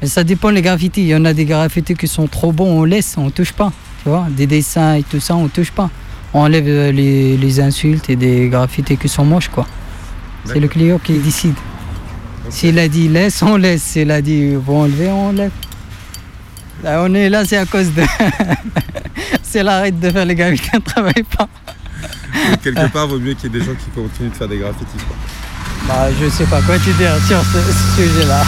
[0.00, 1.00] Mais ça dépend les graffitis.
[1.02, 3.72] Il y en a des graffitis qui sont trop bons, on laisse, on touche pas.
[4.04, 5.90] Tu vois, des dessins et tout ça, on touche pas.
[6.34, 9.66] On enlève euh, les, les insultes et des graffitis qui sont moches, quoi.
[10.44, 11.54] C'est le client qui décide.
[12.50, 13.82] S'il a dit laisse, on laisse.
[13.82, 15.52] S'il a dit faut enlever, on enlève.
[16.82, 18.02] Là, on est là, c'est à cause de.
[19.42, 21.48] c'est l'arrêt de faire les graffitis, on ne travaille pas.
[22.62, 24.98] Quelque part, vaut mieux qu'il y ait des gens qui continuent de faire des graffitis.
[25.06, 25.16] Quoi.
[25.86, 28.44] Bah, je sais pas quoi te dire sur ce, ce sujet-là.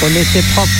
[0.00, 0.70] Faut laisser propre.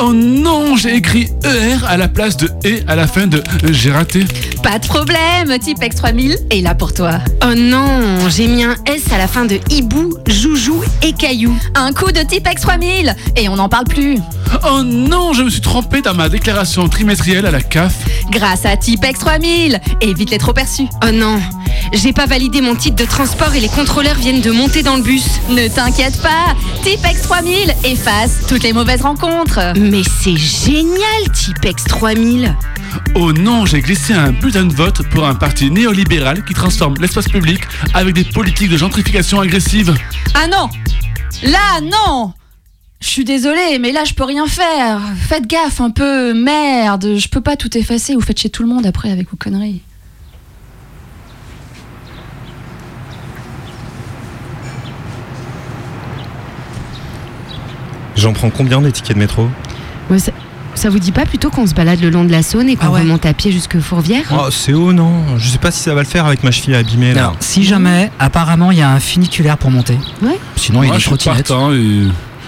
[0.00, 3.90] Oh non, j'ai écrit ER à la place de E à la fin de j'ai
[3.90, 4.24] raté.
[4.62, 7.12] Pas de problème, Tipex 3000 est là pour toi.
[7.44, 11.56] Oh non, j'ai mis un S à la fin de hibou, joujou et caillou.
[11.74, 14.18] Un coup de Tipex 3000 et on n'en parle plus.
[14.68, 17.94] Oh non, je me suis trompé dans ma déclaration trimestrielle à la CAF.
[18.30, 20.88] Grâce à Tipex 3000, évite les trop perçus.
[21.06, 21.40] Oh non,
[21.92, 25.02] j'ai pas validé mon titre de transport et les contrôleurs viennent de monter dans le
[25.02, 25.26] bus.
[25.50, 29.60] Ne t'inquiète pas, Tipex 3000 efface toutes les mauvaises rencontres.
[29.78, 32.54] Mais c'est génial, Tipex 3000.
[33.14, 37.28] Oh non, j'ai glissé un bulletin de vote pour un parti néolibéral qui transforme l'espace
[37.28, 37.60] public
[37.92, 39.94] avec des politiques de gentrification agressive.
[40.32, 40.70] Ah non
[41.42, 42.32] Là, non
[43.02, 45.02] Je suis désolée, mais là, je peux rien faire.
[45.28, 47.16] Faites gaffe un peu, merde.
[47.18, 49.82] Je peux pas tout effacer ou faites chez tout le monde après avec vos conneries.
[58.16, 59.50] J'en prends combien des tickets de métro?
[60.78, 62.90] Ça, vous dit pas plutôt qu'on se balade le long de la Saône et qu'on
[62.90, 66.02] remonte à pied jusque Fourvière Oh, c'est haut, non Je sais pas si ça va
[66.02, 67.20] le faire avec ma cheville abîmée là.
[67.20, 69.98] Alors, si jamais, apparemment, il y a un funiculaire pour monter.
[70.22, 70.38] Ouais.
[70.56, 71.48] Sinon, il y a des trottinettes.
[71.48, 72.06] partant et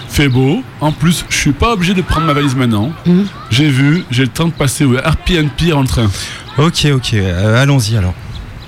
[0.09, 0.63] fait beau.
[0.79, 2.91] En plus, je suis pas obligé de prendre ma valise maintenant.
[3.05, 3.25] Mhm.
[3.49, 6.09] J'ai vu, j'ai le temps de passer au RPNP en train.
[6.57, 8.13] Ok, ok, euh, allons-y alors.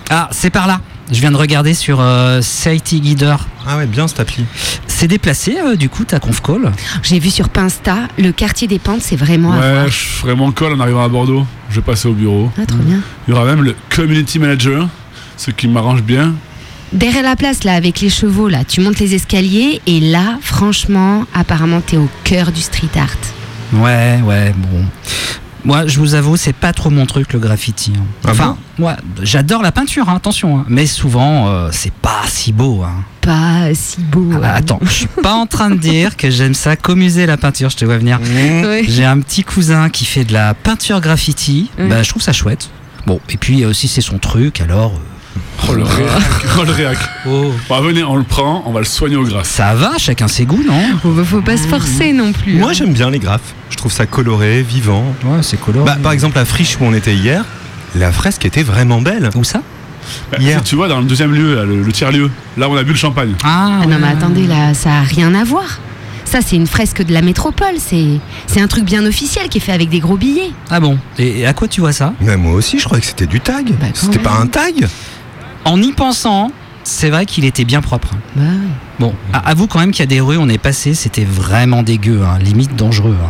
[0.09, 0.79] Ah, c'est par là.
[1.11, 3.35] Je viens de regarder sur euh, Safety Guider.
[3.67, 4.45] Ah ouais, bien cette appli.
[5.07, 9.01] Déplacé, euh, du coup, ta conf call J'ai vu sur Pinsta, le quartier des Pentes,
[9.01, 9.83] c'est vraiment à voir.
[9.85, 11.45] Ouais, je ferai mon call en arrivant à Bordeaux.
[11.69, 12.49] Je vais passer au bureau.
[12.57, 12.99] Ah, trop bien.
[13.27, 14.87] Il y aura même le community manager,
[15.35, 16.33] ce qui m'arrange bien.
[16.93, 21.25] Derrière la place, là, avec les chevaux, là, tu montes les escaliers et là, franchement,
[21.33, 23.17] apparemment, t'es au cœur du street art.
[23.73, 24.85] Ouais, ouais, bon.
[25.65, 27.93] Moi, je vous avoue, c'est pas trop mon truc le graffiti.
[27.95, 28.03] hein.
[28.25, 30.65] Ah enfin, moi, j'adore la peinture, hein, attention, hein.
[30.67, 32.83] mais souvent, euh, c'est pas si beau.
[32.83, 33.03] hein.
[33.21, 34.29] Pas si beau.
[34.35, 37.37] Ah bah, attends, je suis pas en train de dire que j'aime ça commuser la
[37.37, 38.19] peinture, je te vois venir.
[38.21, 38.83] Ouais.
[38.87, 41.87] J'ai un petit cousin qui fait de la peinture graffiti, Ouais.
[41.87, 42.69] bah, je trouve ça chouette.
[43.07, 44.93] Bon, et puis euh, si c'est son truc, alors.
[45.35, 46.21] Euh, Oh le réac,
[46.59, 46.97] oh le réac.
[47.27, 47.51] Oh.
[47.69, 49.43] Bon, venez, on le prend, on va le soigner au gras.
[49.43, 52.53] Ça va, chacun ses goûts, non Faut, bah, faut pas se forcer non plus.
[52.53, 52.73] Moi hein.
[52.73, 53.53] j'aime bien les graphes.
[53.69, 55.03] Je trouve ça coloré, vivant.
[55.23, 55.85] Ouais, c'est coloré.
[55.85, 57.45] Bah, par exemple, la friche où on était hier,
[57.95, 59.29] la fresque était vraiment belle.
[59.35, 59.61] Où ça
[60.31, 60.61] Bah, Hier.
[60.63, 62.97] Tu vois, dans le deuxième lieu, là, le, le tiers-lieu, là on a bu le
[62.97, 63.33] champagne.
[63.43, 65.79] Ah, Ah non, mais attendez, là, ça a rien à voir.
[66.25, 67.75] Ça, c'est une fresque de la métropole.
[67.77, 70.51] C'est c'est un truc bien officiel qui est fait avec des gros billets.
[70.71, 73.27] Ah bon Et à quoi tu vois ça Mais moi aussi, je croyais que c'était
[73.27, 73.67] du tag.
[73.79, 74.23] Bah, c'était même.
[74.23, 74.87] pas un tag
[75.65, 76.51] En y pensant,
[76.83, 78.09] c'est vrai qu'il était bien propre.
[78.99, 81.83] Bon, a- avoue quand même qu'il y a des rues, on est passé, c'était vraiment
[81.83, 83.15] dégueu, hein, limite dangereux.
[83.23, 83.29] hein.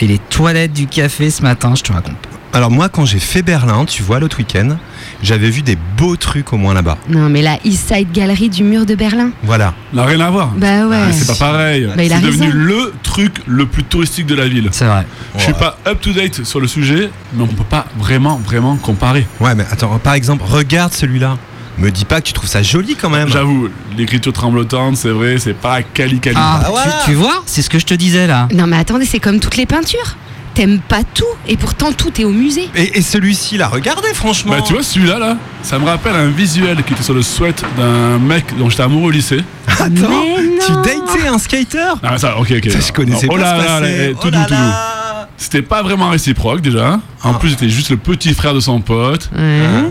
[0.00, 2.16] Et les toilettes du café ce matin, je te raconte.
[2.16, 2.28] pas.
[2.54, 4.76] Alors moi, quand j'ai fait Berlin, tu vois, l'autre week-end,
[5.22, 6.98] j'avais vu des beaux trucs au moins là-bas.
[7.08, 9.30] Non, mais la East Side Gallery du mur de Berlin.
[9.42, 9.72] Voilà.
[9.94, 10.50] N'a rien à voir.
[10.56, 10.96] Bah ouais.
[11.08, 11.86] Ah, c'est pas pareil.
[11.96, 12.58] Bah, c'est devenu raison.
[12.58, 14.68] le truc le plus touristique de la ville.
[14.72, 15.06] C'est vrai.
[15.38, 18.76] Je suis pas up to date sur le sujet, mais on peut pas vraiment, vraiment
[18.76, 19.26] comparer.
[19.40, 21.38] Ouais, mais attends, par exemple, regarde celui-là.
[21.78, 23.28] Me dis pas que tu trouves ça joli quand même.
[23.28, 26.36] J'avoue, l'écriture tremblotante, c'est vrai, c'est pas cali cali.
[26.38, 26.70] Ah,
[27.04, 28.48] tu, tu vois, c'est ce que je te disais là.
[28.52, 30.16] Non, mais attendez, c'est comme toutes les peintures.
[30.54, 32.68] T'aimes pas tout, et pourtant tout est au musée.
[32.76, 34.52] Et, et celui-ci là, regardez franchement.
[34.52, 37.64] Bah tu vois celui-là là, ça me rappelle un visuel qui était sur le sweat
[37.78, 39.40] d'un mec dont j'étais amoureux au lycée.
[39.66, 41.94] Attends, tu datais un skater?
[42.02, 42.70] Ah ça, ok ok.
[42.70, 45.01] Ça, je connaissais oh pas là ce là, là, Oh tout là doux, tout doux.
[45.36, 47.00] C'était pas vraiment réciproque déjà.
[47.24, 49.28] En plus, j'étais juste le petit frère de son pote.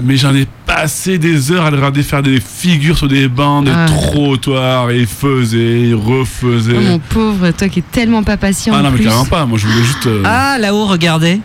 [0.04, 3.66] Mais j'en ai passé des heures à le regarder faire des figures sur des bancs
[3.66, 3.86] de Ah.
[3.86, 4.90] trottoir.
[4.92, 6.76] Et il faisait, il refaisait.
[6.78, 8.74] Oh, mon pauvre, toi qui es tellement pas patient.
[8.76, 9.06] ah en non, mais plus.
[9.06, 9.46] carrément pas.
[9.46, 10.08] Moi, je voulais juste.
[10.08, 11.42] euh, Ah, là-haut, regardez.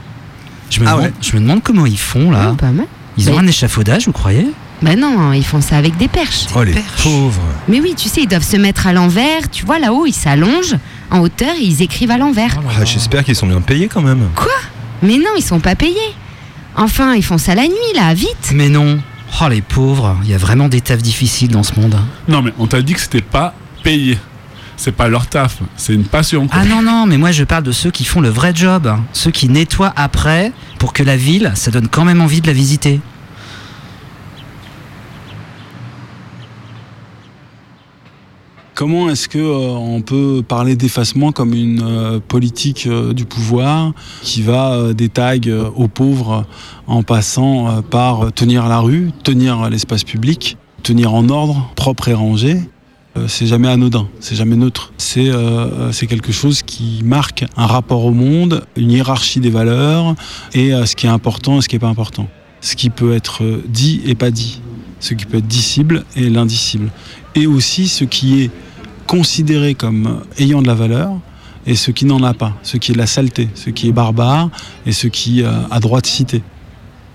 [0.71, 1.13] Je me, Ah demande, ouais.
[1.21, 2.51] je me demande comment ils font là.
[2.53, 2.87] Ah, pas mal.
[3.19, 4.47] Ils ont un échafaudage, vous croyez?
[4.83, 6.47] Bah non, ils font ça avec des perches.
[6.55, 7.41] Oh les pauvres.
[7.69, 9.49] Mais oui, tu sais, ils doivent se mettre à l'envers.
[9.51, 10.77] Tu vois, là-haut, ils s'allongent
[11.11, 12.59] en hauteur et ils écrivent à l'envers.
[12.79, 14.29] Ah, J'espère qu'ils sont bien payés quand même.
[14.35, 14.53] Quoi?
[15.03, 15.97] Mais non, ils sont pas payés.
[16.77, 18.53] Enfin, ils font ça la nuit, là, vite.
[18.55, 18.99] Mais non.
[19.41, 20.17] Oh, les pauvres.
[20.25, 21.95] Il y a vraiment des tafs difficiles dans ce monde.
[21.95, 22.05] hein.
[22.29, 24.19] Non, mais on t'a dit que c'était pas payé.
[24.79, 26.49] C'est pas leur taf, c'est une passion.
[26.49, 26.59] quoi.
[26.61, 28.87] Ah non, non, mais moi je parle de ceux qui font le vrai job.
[28.87, 29.01] hein.
[29.15, 32.53] Ceux qui nettoient après pour que la ville, ça donne quand même envie de la
[32.53, 33.01] visiter.
[38.77, 44.43] Comment est-ce que euh, peut parler d'effacement comme une euh, politique euh, du pouvoir qui
[44.43, 45.39] va des tags
[45.75, 46.45] aux pauvres
[46.87, 52.61] en passant par tenir la rue, tenir l'espace public, tenir en ordre, propre et rangé?
[53.29, 54.93] C'est jamais anodin, c'est jamais neutre.
[54.99, 60.15] C'est quelque chose qui marque un rapport au monde, une hiérarchie des valeurs
[60.53, 62.29] et ce qui est important et ce qui n'est pas important.
[62.61, 64.61] Ce qui peut être dit et pas dit,
[65.01, 66.91] ce qui peut être dissible et l'indicible.
[67.37, 68.51] Et aussi ce qui est
[69.07, 71.13] considéré comme ayant de la valeur
[71.67, 73.93] et ce qui n'en a pas, ce qui est de la saleté, ce qui est
[73.93, 74.51] barbare
[74.87, 76.43] et ce qui euh, a droit de citer.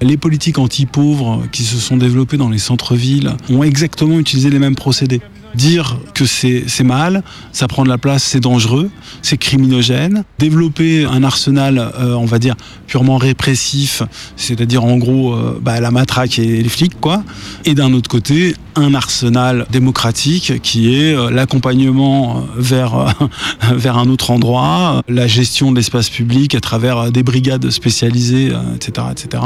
[0.01, 4.75] Les politiques anti-pauvres qui se sont développées dans les centres-villes ont exactement utilisé les mêmes
[4.75, 5.21] procédés.
[5.55, 8.89] Dire que c'est mal, ça prend de la place, c'est dangereux,
[9.21, 10.23] c'est criminogène.
[10.39, 12.55] Développer un arsenal, euh, on va dire,
[12.91, 14.03] purement répressif,
[14.35, 17.23] c'est-à-dire en gros euh, bah, la matraque et les flics, quoi.
[17.63, 23.15] Et d'un autre côté, un arsenal démocratique qui est euh, l'accompagnement euh, vers,
[23.73, 29.07] vers un autre endroit, la gestion de l'espace public à travers des brigades spécialisées, etc.,
[29.09, 29.41] etc.,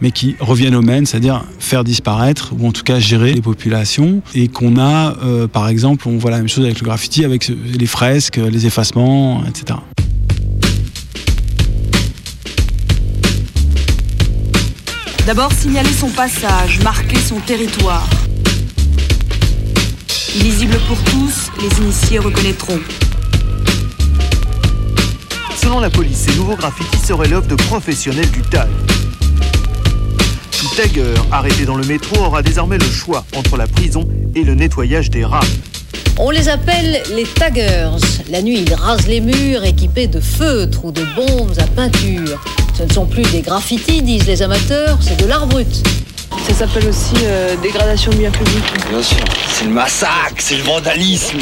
[0.00, 4.22] mais qui reviennent au même, c'est-à-dire faire disparaître ou en tout cas gérer les populations
[4.36, 7.48] et qu'on a, euh, par exemple, on voit la même chose avec le graffiti, avec
[7.48, 9.78] les fresques, les effacements, etc.
[15.26, 18.08] D'abord signaler son passage, marquer son territoire.
[20.36, 22.78] Illisible pour tous, les initiés reconnaîtront.
[25.56, 28.68] Selon la police, ces nouveaux graffitis seraient l'œuvre de professionnels du tag.
[30.76, 35.08] Tagueur arrêté dans le métro aura désormais le choix entre la prison et le nettoyage
[35.08, 35.42] des rames.
[36.18, 37.88] On les appelle les taggers.
[38.28, 42.38] La nuit, ils rasent les murs équipés de feutres ou de bombes à peinture.
[42.76, 45.82] Ce ne sont plus des graffitis, disent les amateurs, c'est de l'art brut.
[46.46, 48.90] Ça s'appelle aussi euh, dégradation de biens publics.
[48.90, 51.38] Bien sûr, c'est le massacre, c'est le vandalisme.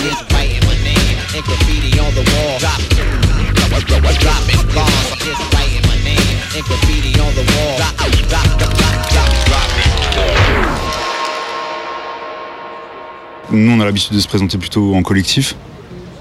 [13.50, 15.56] Nous, on a l'habitude de se présenter plutôt en collectif.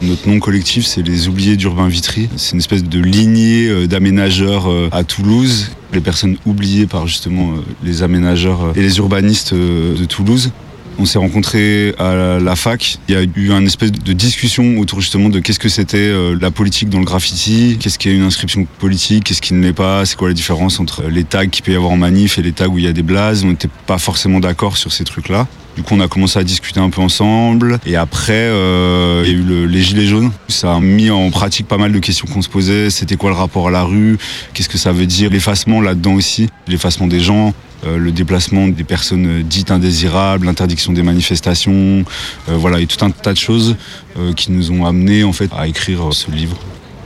[0.01, 2.29] Notre nom collectif, c'est les Oubliés d'Urbain Vitry.
[2.35, 5.71] C'est une espèce de lignée euh, d'aménageurs euh, à Toulouse.
[5.93, 10.51] Les personnes oubliées par justement euh, les aménageurs et les urbanistes de Toulouse.
[10.99, 12.97] On s'est rencontrés à la- fac.
[13.09, 16.37] Il y a eu une espèce de discussion autour justement de qu'est-ce que c'était euh,
[16.39, 20.05] la politique dans le graffiti, qu'est-ce qu'est une inscription politique, qu'est-ce qui ne l'est pas,
[20.05, 22.51] c'est quoi la différence entre les tags qu'il peut y avoir en manif et les
[22.51, 23.43] tags où il y a des blazes.
[23.43, 25.47] On n'était pas forcément d'accord sur ces trucs-là.
[25.75, 27.79] Du coup, on a commencé à discuter un peu ensemble.
[27.87, 30.31] Et après, euh, il y a eu le- les gilets jaunes.
[30.47, 32.91] Ça a mis en pratique pas mal de questions qu'on se posait.
[32.91, 34.19] C'était quoi le rapport à la rue?
[34.53, 35.31] Qu'est-ce que ça veut dire?
[35.31, 36.47] L'effacement là-dedans aussi.
[36.67, 37.55] L'effacement des gens.
[37.85, 42.05] Euh, le déplacement des personnes dites indésirables, l'interdiction des manifestations,
[42.49, 43.75] euh, voilà, et tout un tas de choses
[44.17, 46.57] euh, qui nous ont amenés en fait à écrire ce livre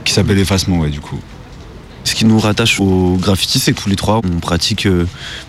[0.04, 1.18] qui s'appelle Effacement, ouais, du coup.
[2.04, 4.88] Ce qui nous rattache au graffiti, c'est que tous les trois, on pratique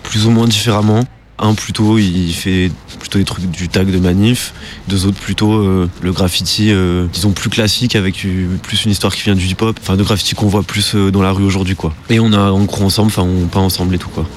[0.02, 1.04] plus ou moins différemment.
[1.38, 4.52] Un plutôt, il fait plutôt des trucs du tag de manif.
[4.86, 6.70] Deux autres plutôt le graffiti,
[7.10, 8.26] disons plus classique avec
[8.62, 9.78] plus une histoire qui vient du hip-hop.
[9.80, 11.94] Enfin, de graffiti qu'on voit plus dans la rue aujourd'hui, quoi.
[12.10, 14.28] Et on a, on court ensemble, enfin, on peint ensemble et tout, quoi.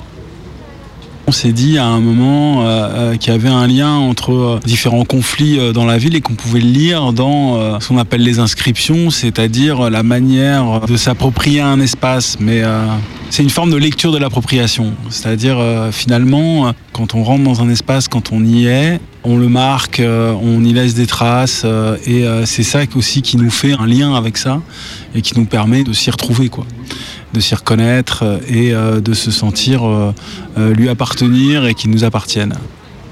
[1.26, 4.60] On s'est dit à un moment euh, euh, qu'il y avait un lien entre euh,
[4.66, 8.40] différents conflits dans la ville et qu'on pouvait le lire dans ce qu'on appelle les
[8.40, 12.38] inscriptions, c'est-à-dire la manière de s'approprier un espace.
[12.40, 12.62] Mais
[13.30, 14.94] c'est une forme de lecture de l'appropriation.
[15.10, 15.60] C'est-à-dire
[15.92, 20.64] finalement, quand on rentre dans un espace, quand on y est, on le marque, on
[20.64, 21.66] y laisse des traces
[22.06, 24.62] et c'est ça aussi qui nous fait un lien avec ça
[25.16, 26.66] et qui nous permet de s'y retrouver quoi
[27.34, 30.14] de s'y reconnaître euh, et euh, de se sentir euh,
[30.74, 32.54] lui appartenir et qu'il nous appartienne.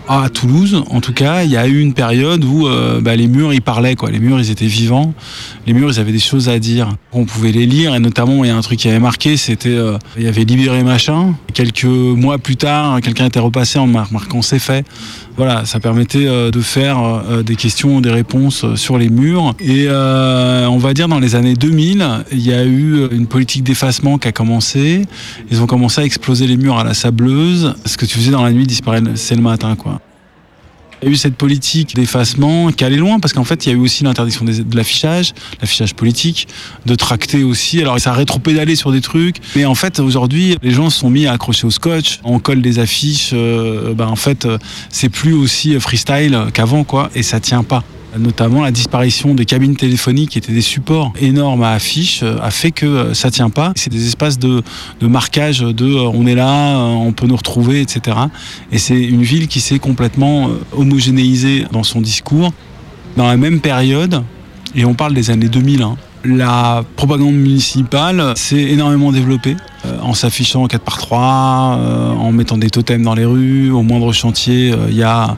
[0.07, 2.67] À Toulouse, en tout cas, il y a eu une période où
[3.01, 4.09] bah, les murs, ils parlaient, quoi.
[4.11, 5.13] Les murs, ils étaient vivants.
[5.65, 6.89] Les murs, ils avaient des choses à dire.
[7.13, 9.77] On pouvait les lire, et notamment, il y a un truc qui avait marqué, c'était,
[10.17, 11.35] il y avait Libéré Machin.
[11.53, 14.85] Quelques mois plus tard, quelqu'un était repassé en mar- marquant ses faits.
[15.43, 19.55] Voilà, ça permettait euh, de faire euh, des questions, des réponses euh, sur les murs.
[19.59, 23.63] Et euh, on va dire dans les années 2000, il y a eu une politique
[23.63, 25.01] d'effacement qui a commencé.
[25.49, 27.73] Ils ont commencé à exploser les murs à la sableuse.
[27.87, 29.99] Ce que tu faisais dans la nuit disparaît, c'est le matin, quoi.
[31.01, 33.71] Il y a eu cette politique d'effacement qui allait loin parce qu'en fait, il y
[33.71, 36.47] a eu aussi l'interdiction de l'affichage, l'affichage politique,
[36.85, 37.81] de tracter aussi.
[37.81, 39.37] Alors, ça a rétropédalé sur des trucs.
[39.55, 42.19] Mais en fait, aujourd'hui, les gens se sont mis à accrocher au scotch.
[42.23, 43.31] On colle des affiches.
[43.33, 47.09] euh, ben, en fait, euh, c'est plus aussi freestyle qu'avant, quoi.
[47.15, 47.83] Et ça tient pas.
[48.17, 52.51] Notamment la disparition des cabines téléphoniques qui étaient des supports énormes à affiches euh, a
[52.51, 53.71] fait que euh, ça tient pas.
[53.75, 54.61] C'est des espaces de,
[54.99, 58.17] de marquage de euh, on est là, on peut nous retrouver, etc.
[58.71, 62.51] Et c'est une ville qui s'est complètement homogénéisée dans son discours.
[63.15, 64.23] Dans la même période,
[64.75, 69.55] et on parle des années 2000, hein, la propagande municipale s'est énormément développée
[69.85, 73.71] euh, en s'affichant en 4 par 3 euh, en mettant des totems dans les rues.
[73.71, 75.37] Au moindre chantier, euh, il y a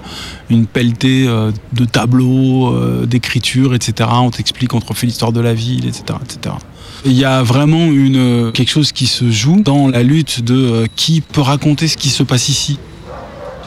[0.50, 2.76] une pelletée de tableaux,
[3.06, 4.10] d'écritures, etc.
[4.14, 6.04] On t'explique, on te refait l'histoire de la ville, etc.
[6.22, 6.56] etc.
[7.06, 11.22] Il y a vraiment une, quelque chose qui se joue dans la lutte de qui
[11.22, 12.78] peut raconter ce qui se passe ici.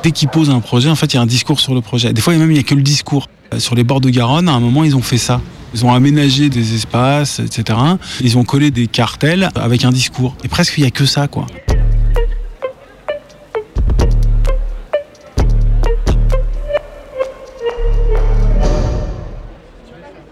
[0.05, 2.13] Dès qu'ils posent un projet, en fait, il y a un discours sur le projet.
[2.13, 3.27] Des fois, même, il n'y a que le discours.
[3.55, 5.41] Euh, Sur les bords de Garonne, à un moment, ils ont fait ça.
[5.75, 7.79] Ils ont aménagé des espaces, etc.
[8.21, 10.35] Ils ont collé des cartels avec un discours.
[10.45, 11.47] Et presque, il n'y a que ça, quoi.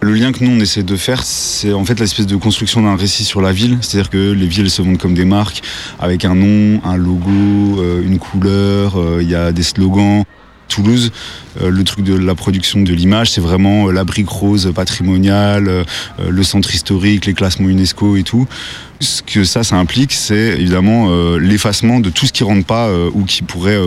[0.00, 2.94] Le lien que nous on essaie de faire, c'est en fait l'espèce de construction d'un
[2.94, 3.78] récit sur la ville.
[3.80, 5.62] C'est-à-dire que les villes se montrent comme des marques,
[5.98, 10.24] avec un nom, un logo, euh, une couleur, euh, il y a des slogans.
[10.74, 11.12] Toulouse,
[11.62, 15.68] euh, le truc de la production de l'image, c'est vraiment euh, la brique rose patrimoniale,
[15.68, 15.84] euh,
[16.28, 18.48] le centre historique, les classements UNESCO et tout.
[18.98, 23.24] Ce que ça, ça implique, c'est évidemment l'effacement de tout ce qui rentre pas ou
[23.24, 23.78] qui pourrait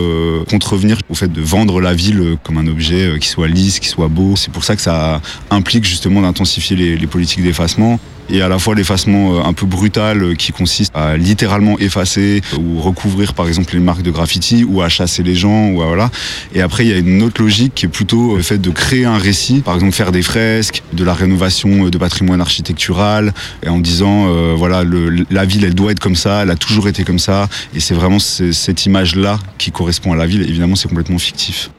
[0.48, 4.06] contrevenir au fait de vendre la ville comme un objet qui soit lisse, qui soit
[4.08, 4.36] beau.
[4.36, 5.20] C'est pour ça que ça
[5.50, 7.98] implique justement d'intensifier les politiques d'effacement
[8.30, 12.42] et à la fois l'effacement euh, un peu brutal euh, qui consiste à littéralement effacer
[12.54, 15.76] euh, ou recouvrir par exemple les marques de graffiti ou à chasser les gens ou
[15.82, 16.10] voilà.
[16.54, 19.04] Et après il y a une autre logique qui est plutôt le fait de créer
[19.04, 23.68] un récit, par exemple faire des fresques, de la rénovation euh, de patrimoine architectural et
[23.68, 24.82] en disant euh, voilà
[25.30, 27.94] la ville elle doit être comme ça, elle a toujours été comme ça et c'est
[27.94, 30.42] vraiment ce- cette image là qui correspond à la ville.
[30.42, 31.70] Évidemment c'est complètement fictif.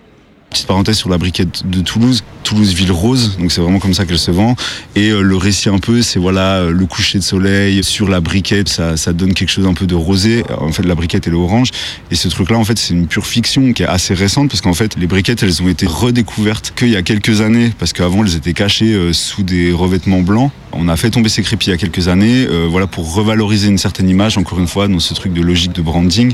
[0.49, 4.05] Petite parenthèse sur la briquette de Toulouse, Toulouse ville rose, donc c'est vraiment comme ça
[4.05, 4.55] qu'elle se vend.
[4.95, 8.19] Et euh, le récit un peu, c'est voilà euh, le coucher de soleil sur la
[8.19, 10.43] briquette, ça, donne quelque chose un peu de rosé.
[10.59, 11.69] En fait, la briquette est orange.
[12.09, 14.73] Et ce truc-là, en fait, c'est une pure fiction qui est assez récente parce qu'en
[14.73, 18.35] fait, les briquettes elles ont été redécouvertes qu'il y a quelques années parce qu'avant elles
[18.35, 20.51] étaient cachées euh, sous des revêtements blancs.
[20.71, 23.79] On a fait tomber ces crépis il y a quelques années, voilà pour revaloriser une
[23.79, 24.37] certaine image.
[24.37, 26.33] Encore une fois, dans ce truc de logique de branding.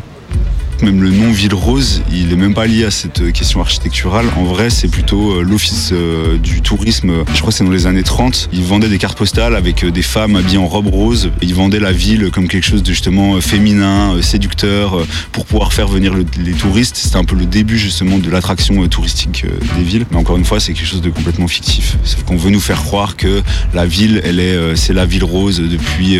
[0.81, 4.25] Même le nom Ville Rose, il est même pas lié à cette euh, question architecturale.
[4.37, 7.23] En vrai, c'est plutôt euh, l'office euh, du tourisme.
[7.33, 8.49] Je crois que c'est dans les années 30.
[8.51, 11.31] Ils vendaient des cartes postales avec des femmes habillées en robe rose.
[11.41, 16.13] Ils vendaient la ville comme quelque chose de justement féminin, séducteur, pour pouvoir faire venir
[16.13, 16.97] le- les touristes.
[16.97, 19.45] C'était un peu le début justement de l'attraction touristique
[19.77, 20.05] des villes.
[20.11, 21.97] Mais encore une fois, c'est quelque chose de complètement fictif.
[22.03, 23.41] Sauf qu'on veut nous faire croire que
[23.73, 26.19] la ville, elle est, c'est la ville rose depuis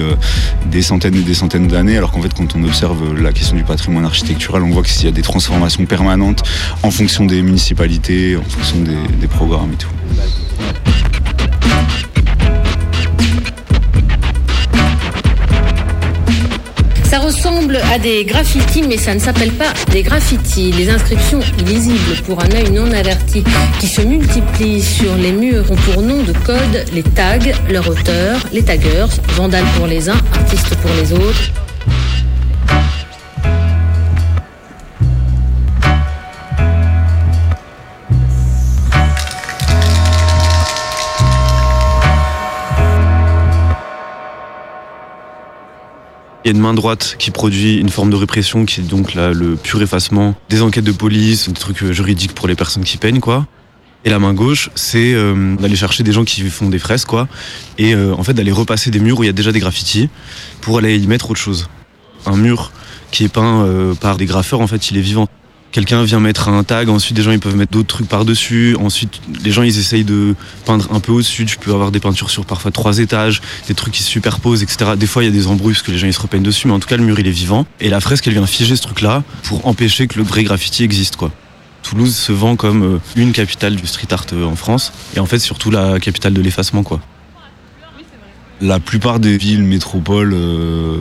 [0.72, 3.64] des centaines et des centaines d'années, alors qu'en fait, quand on observe la question du
[3.64, 6.44] patrimoine architectural, on voit qu'il y a des transformations permanentes
[6.84, 9.90] en fonction des municipalités, en fonction des, programmes et tout.
[17.04, 20.72] Ça ressemble à des graffitis, mais ça ne s'appelle pas des graffitis.
[20.72, 23.44] Les inscriptions illisibles pour un œil non averti
[23.80, 27.40] qui se multiplient sur les murs ont pour nom de code les tags,
[27.70, 31.65] leur auteur, les taggers, vandales pour les uns, artistes pour les autres.
[46.46, 49.16] Il y a une main droite qui produit une forme de répression qui est donc
[49.16, 52.84] là, le pur effacement des enquêtes de police, des trucs euh, juridiques pour les personnes
[52.84, 53.48] qui peignent, quoi.
[54.04, 57.28] Et la main gauche, c'est euh, d'aller chercher des gens qui font des fresques, quoi,
[57.80, 60.08] et euh, en fait d'aller repasser des murs où il y a déjà des graffitis
[60.62, 61.68] pour aller y mettre autre chose.
[62.28, 62.72] Un mur
[63.10, 63.68] qui est peint
[64.00, 65.28] par des graffeurs, en fait, il est vivant.
[65.76, 69.20] Quelqu'un vient mettre un tag, ensuite des gens ils peuvent mettre d'autres trucs par-dessus, ensuite
[69.44, 72.46] les gens ils essayent de peindre un peu au-dessus, tu peux avoir des peintures sur
[72.46, 74.92] parfois trois étages, des trucs qui se superposent, etc.
[74.96, 76.70] Des fois il y a des embrouilles parce que les gens ils se repeignent dessus,
[76.70, 77.68] mais en tout cas le mur il est vivant.
[77.82, 81.18] Et la fresque elle vient figer ce truc-là pour empêcher que le vrai graffiti existe
[81.18, 81.30] quoi.
[81.84, 85.26] Toulouse se vend comme euh, une capitale du street art euh, en France, et en
[85.26, 87.02] fait surtout la capitale de l'effacement quoi.
[88.62, 91.00] La plupart des villes métropoles euh,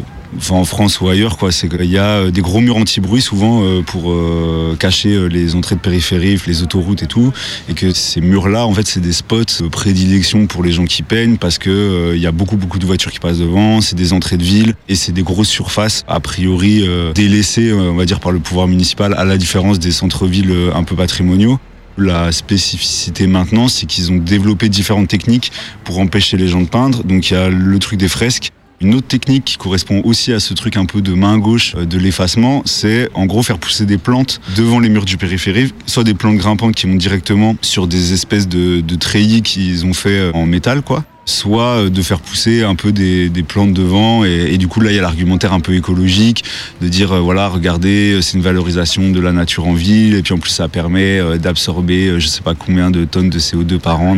[0.50, 1.52] en France ou ailleurs, quoi.
[1.52, 5.54] C'est qu'il y a euh, des gros murs anti-bruit souvent euh, pour euh, cacher les
[5.54, 7.32] entrées de périphérie, les autoroutes et tout,
[7.68, 11.02] et que ces murs-là, en fait, c'est des spots de prédilection pour les gens qui
[11.02, 14.12] peignent parce que il y a beaucoup beaucoup de voitures qui passent devant, c'est des
[14.12, 18.32] entrées de ville et c'est des grosses surfaces a priori délaissées, on va dire, par
[18.32, 21.58] le pouvoir municipal, à la différence des centres-villes un peu patrimoniaux.
[21.96, 25.52] La spécificité maintenant, c'est qu'ils ont développé différentes techniques
[25.84, 27.04] pour empêcher les gens de peindre.
[27.04, 28.50] Donc il y a le truc des fresques,
[28.80, 31.86] une autre technique qui correspond aussi à ce truc un peu de main gauche euh,
[31.86, 36.04] de l'effacement, c'est en gros faire pousser des plantes devant les murs du périphérique, soit
[36.04, 40.32] des plantes grimpantes qui montent directement sur des espèces de, treillis qu'ils ont fait euh,
[40.32, 44.68] en métal, quoi soit euh, de faire pousser un peu des, plantes devant et, du
[44.68, 46.44] coup là il y a l'argumentaire un peu écologique
[46.80, 50.32] de dire euh, voilà regardez c'est une valorisation de la nature en ville et puis
[50.32, 54.00] en plus ça permet euh, d'absorber je sais pas combien de tonnes de CO2 par
[54.00, 54.16] an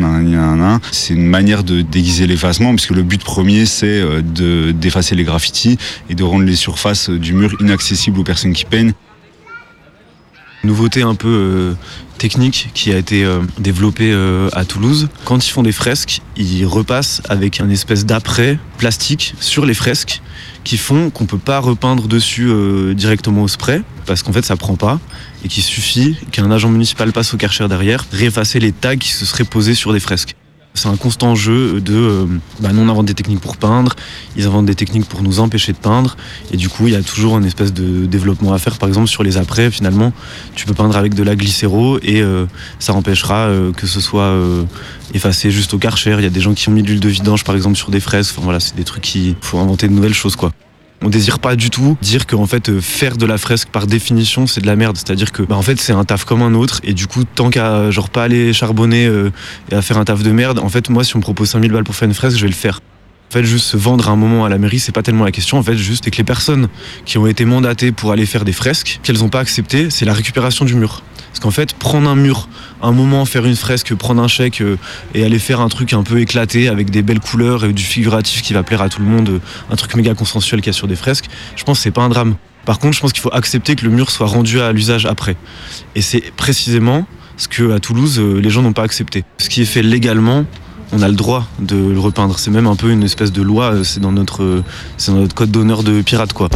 [0.93, 5.79] c'est une manière de déguiser l'effacement puisque le but premier c'est de d'effacer les graffitis
[6.09, 8.93] et de rendre les surfaces du mur inaccessibles aux personnes qui peignent
[10.67, 11.75] nouveauté un peu euh,
[12.19, 15.09] technique qui a été euh, développée euh, à Toulouse.
[15.25, 20.21] Quand ils font des fresques, ils repassent avec un espèce d'après plastique sur les fresques
[20.65, 22.51] qui font qu'on peut pas repeindre dessus
[22.97, 24.99] directement au spray parce qu'en fait ça prend pas
[25.45, 29.25] et qu'il suffit qu'un agent municipal passe au karcher derrière, réeffacer les tags qui se
[29.25, 30.35] seraient posés sur des fresques.
[30.77, 32.27] C'est un constant jeu de euh,
[32.61, 33.97] bah, nous on invente des techniques pour peindre,
[34.37, 36.17] ils inventent des techniques pour nous empêcher de peindre,
[36.53, 38.79] et du coup il y a toujours une espèce de développement à faire.
[38.79, 40.13] Par exemple sur les après, finalement,
[40.55, 42.47] tu peux peindre avec de la glycéro et euh,
[42.79, 44.35] ça empêchera euh, que ce soit
[45.15, 46.15] effacé juste au karcher.
[46.19, 47.91] Il y a des gens qui ont mis de l'huile de vidange par exemple sur
[47.91, 48.31] des fraises.
[48.31, 50.53] Enfin voilà, c'est des trucs qui faut inventer de nouvelles choses quoi.
[51.03, 53.87] On désire pas du tout dire que en fait euh, faire de la fresque par
[53.87, 54.97] définition c'est de la merde.
[54.97, 57.51] C'est-à-dire que bah, en fait c'est un taf comme un autre et du coup tant
[57.51, 59.31] qu'à genre pas aller charbonner euh,
[59.71, 61.71] et à faire un taf de merde, en fait moi si on me propose 5000
[61.71, 62.81] balles pour faire une fresque je vais le faire.
[63.29, 65.59] En fait, juste se vendre un moment à la mairie, c'est pas tellement la question.
[65.59, 66.69] En fait, juste et que les personnes
[67.05, 70.13] qui ont été mandatées pour aller faire des fresques, qu'elles ont pas accepté, c'est la
[70.13, 71.03] récupération du mur.
[71.37, 72.49] Parce qu'en fait, prendre un mur,
[72.81, 74.79] un moment, faire une fresque, prendre un chèque euh,
[75.13, 78.41] et aller faire un truc un peu éclaté avec des belles couleurs et du figuratif
[78.41, 79.39] qui va plaire à tout le monde, euh,
[79.71, 82.01] un truc méga consensuel qu'il y a sur des fresques, je pense que c'est pas
[82.01, 82.37] un drame.
[82.65, 85.37] Par contre, je pense qu'il faut accepter que le mur soit rendu à l'usage après.
[85.95, 87.07] Et c'est précisément
[87.37, 89.23] ce que à Toulouse, euh, les gens n'ont pas accepté.
[89.37, 90.47] Ce qui est fait légalement,
[90.93, 92.39] on a le droit de le repeindre.
[92.39, 94.15] C'est même un peu une espèce de loi, c'est dans
[94.97, 96.49] c'est dans notre code d'honneur de pirate, quoi.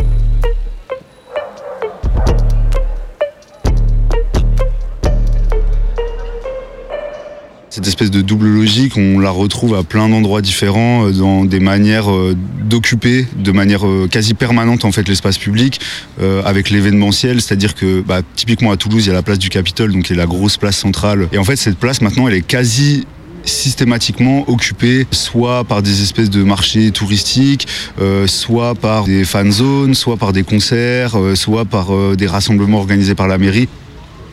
[7.73, 11.61] Cette espèce de double logique, on la retrouve à plein d'endroits différents, euh, dans des
[11.61, 15.81] manières euh, d'occuper de manière euh, quasi permanente en fait l'espace public,
[16.45, 19.93] avec l'événementiel, c'est-à-dire que bah, typiquement à Toulouse, il y a la place du Capitole,
[19.93, 21.29] donc qui est la grosse place centrale.
[21.33, 23.07] Et en fait, cette place maintenant, elle est quasi
[23.45, 27.67] systématiquement occupée soit par des espèces de marchés touristiques,
[28.27, 33.29] soit par des fan zones, soit par des concerts, soit par des rassemblements organisés par
[33.29, 33.69] la mairie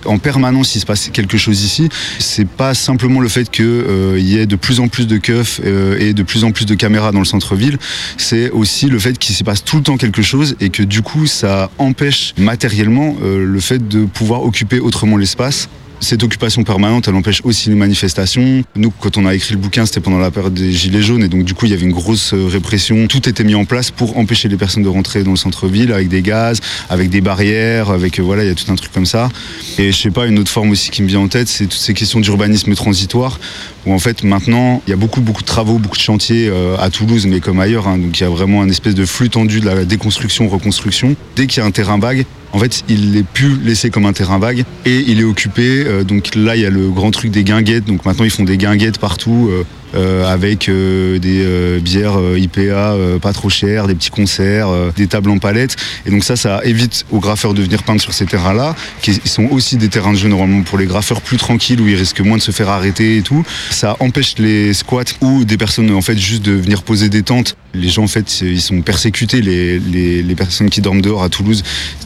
[0.08, 1.90] en permanence il se passe quelque chose ici.
[2.20, 5.62] C'est pas simplement le fait qu'il euh, y ait de plus en plus de keufs
[5.66, 7.78] euh, et de plus en plus de caméras dans le centre-ville,
[8.18, 11.02] c'est aussi le fait qu'il se passe tout le temps quelque chose et que du
[11.02, 15.70] coup ça empêche matériellement euh, le fait de pouvoir occuper autrement l'espace
[16.00, 18.64] cette occupation permanente, elle empêche aussi les manifestations.
[18.76, 21.28] Nous, quand on a écrit le bouquin, c'était pendant la période des Gilets jaunes, et
[21.28, 23.08] donc du coup, il y avait une grosse euh, répression.
[23.08, 26.08] Tout était mis en place pour empêcher les personnes de rentrer dans le centre-ville, avec
[26.08, 29.06] des gaz, avec des barrières, avec euh, voilà, il y a tout un truc comme
[29.06, 29.30] ça.
[29.78, 31.74] Et je sais pas, une autre forme aussi qui me vient en tête, c'est toutes
[31.74, 33.40] ces questions d'urbanisme transitoire,
[33.86, 36.78] où en fait maintenant, il y a beaucoup, beaucoup de travaux, beaucoup de chantiers euh,
[36.78, 37.88] à Toulouse, mais comme ailleurs.
[37.88, 37.98] Hein.
[37.98, 41.16] donc il y a vraiment un espèce de flux tendu de la déconstruction, reconstruction.
[41.36, 44.14] Dès qu'il y a un terrain vague, en fait, il est plus laissé comme un
[44.14, 45.84] terrain vague et il est occupé.
[45.86, 47.86] Euh, donc là, il y a le grand truc des guinguettes.
[47.86, 49.50] Donc maintenant, ils font des guinguettes partout.
[49.96, 55.30] Euh, avec euh, des euh, bières IPA pas trop chères, des petits concerts, des tables
[55.30, 55.76] en palette.
[56.06, 59.46] Et donc ça, ça évite aux graffeurs de venir peindre sur ces terrains-là, qui sont
[59.46, 62.38] aussi des terrains de jeu normalement pour les graffeurs plus tranquilles où ils risquent moins
[62.38, 63.44] de se faire arrêter et tout.
[63.70, 67.56] Ça empêche les squats ou des personnes en fait juste de venir poser des tentes.
[67.74, 71.30] Les gens en fait ils sont persécutés, les, les, les personnes qui dorment dehors à
[71.30, 71.64] Toulouse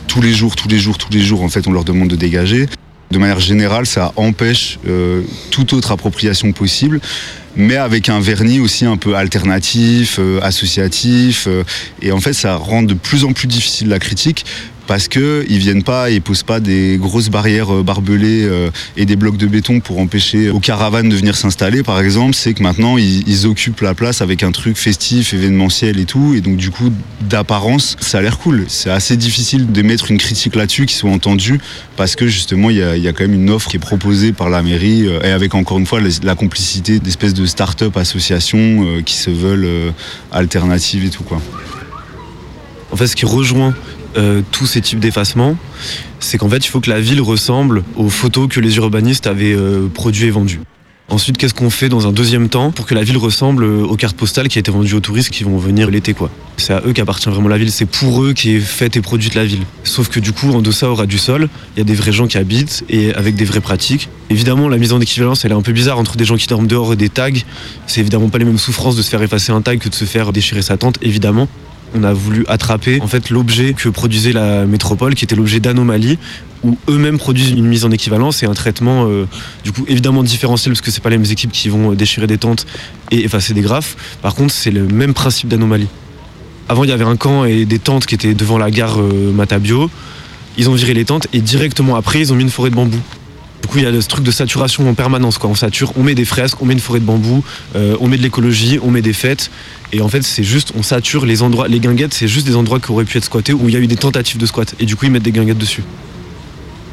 [0.08, 2.16] tous les jours, tous les jours, tous les jours en fait on leur demande de
[2.16, 2.68] dégager.
[3.12, 7.02] De manière générale, ça empêche euh, toute autre appropriation possible,
[7.58, 11.64] mais avec un vernis aussi un peu alternatif, euh, associatif, euh,
[12.02, 14.46] et en fait ça rend de plus en plus difficile la critique
[14.92, 19.06] parce que ils viennent pas et posent pas des grosses barrières euh, barbelées euh, et
[19.06, 22.62] des blocs de béton pour empêcher aux caravanes de venir s'installer par exemple c'est que
[22.62, 26.72] maintenant ils, occupent la place avec un truc festif événementiel et tout et donc du
[26.72, 28.66] coup d'apparence ça a l'air cool.
[28.68, 31.62] C'est assez difficile d'émettre une critique là-dessus qui soit entendue
[31.96, 34.34] parce que justement il y a, y a quand même une offre qui est proposée
[34.34, 38.86] par la mairie euh, et avec encore une fois la complicité d'espèces de start-up associations
[38.86, 39.92] euh, qui se veulent euh,
[40.34, 41.42] alternatives et tout quoi.
[42.92, 43.74] En fait, ce qui rejoint
[44.18, 45.56] euh, tous ces types d'effacements,
[46.20, 49.56] c'est qu'en fait, il faut que la ville ressemble aux photos que les urbanistes avaient
[49.56, 50.62] euh, produites et vendues.
[51.12, 53.98] Ensuite, qu'est-ce qu'on fait dans un deuxième temps pour que la ville ressemble euh, aux
[53.98, 56.30] cartes postales qui étaient vendues aux touristes qui vont venir l'été, quoi.
[56.56, 59.44] C'est à eux qu'appartient vraiment la ville, c'est pour eux qu'est faite et produite la
[59.44, 59.64] ville.
[59.84, 62.28] Sauf que du coup, en deçà aura du sol, il y a des vrais gens
[62.28, 64.08] qui habitent et avec des vraies pratiques.
[64.30, 66.68] Évidemment, la mise en équivalence, elle est un peu bizarre entre des gens qui dorment
[66.68, 67.30] dehors et des tags.
[67.88, 70.06] C'est évidemment pas les mêmes souffrances de se faire effacer un tag que de se
[70.06, 71.50] faire déchirer sa tente, évidemment.
[71.94, 76.18] On a voulu attraper en fait l'objet que produisait la métropole, qui était l'objet d'anomalie,
[76.64, 79.26] où eux-mêmes produisent une mise en équivalence et un traitement euh,
[79.64, 82.38] du coup évidemment différentiel parce que c'est pas les mêmes équipes qui vont déchirer des
[82.38, 82.66] tentes
[83.10, 83.98] et effacer des graphes.
[84.22, 85.88] Par contre, c'est le même principe d'anomalie.
[86.70, 89.32] Avant, il y avait un camp et des tentes qui étaient devant la gare euh,
[89.34, 89.90] Matabio.
[90.58, 93.00] Ils ont viré les tentes et directement après, ils ont mis une forêt de bambou.
[93.62, 95.38] Du coup, il y a ce truc de saturation en permanence.
[95.38, 95.50] Quoi.
[95.50, 97.44] On sature, on met des fresques, on met une forêt de bambou,
[97.76, 99.52] euh, on met de l'écologie, on met des fêtes.
[99.94, 101.68] Et en fait, c'est juste, on sature les endroits.
[101.68, 103.80] Les guinguettes, c'est juste des endroits qui auraient pu être squattés où il y a
[103.80, 104.74] eu des tentatives de squat.
[104.80, 105.84] Et du coup, ils mettent des guinguettes dessus.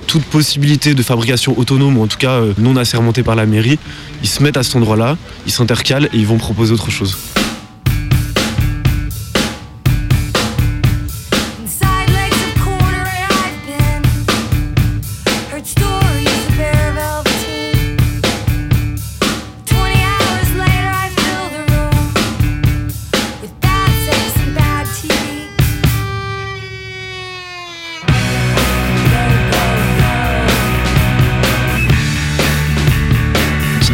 [0.07, 3.79] Toute possibilité de fabrication autonome, ou en tout cas euh, non assermentée par la mairie,
[4.23, 5.17] ils se mettent à cet endroit-là,
[5.47, 7.17] ils s'intercalent et ils vont proposer autre chose.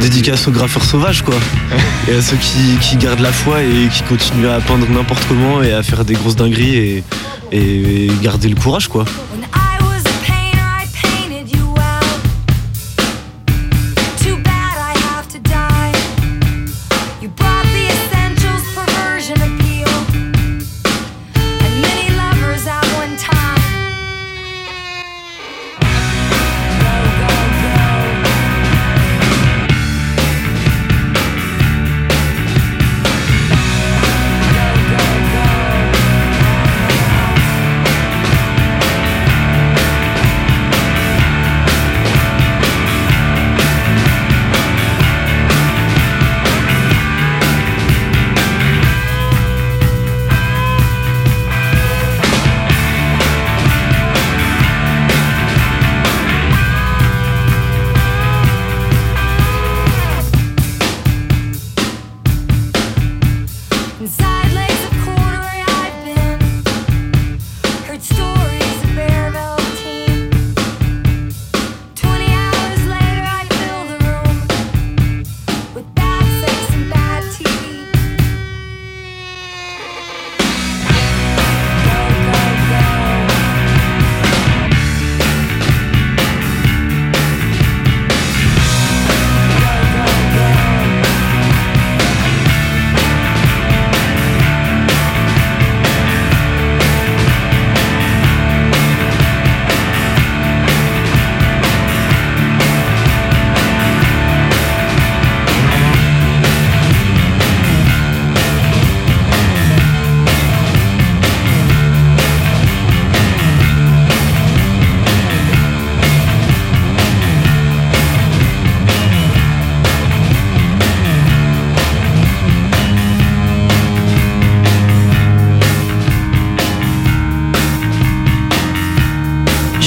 [0.05, 1.35] Dédicace aux graffeurs sauvages, quoi.
[2.09, 5.63] Et à ceux qui, qui gardent la foi et qui continuent à peindre n'importe comment
[5.63, 7.05] et à faire des grosses dingueries et,
[7.53, 9.07] et garder le courage, quoi.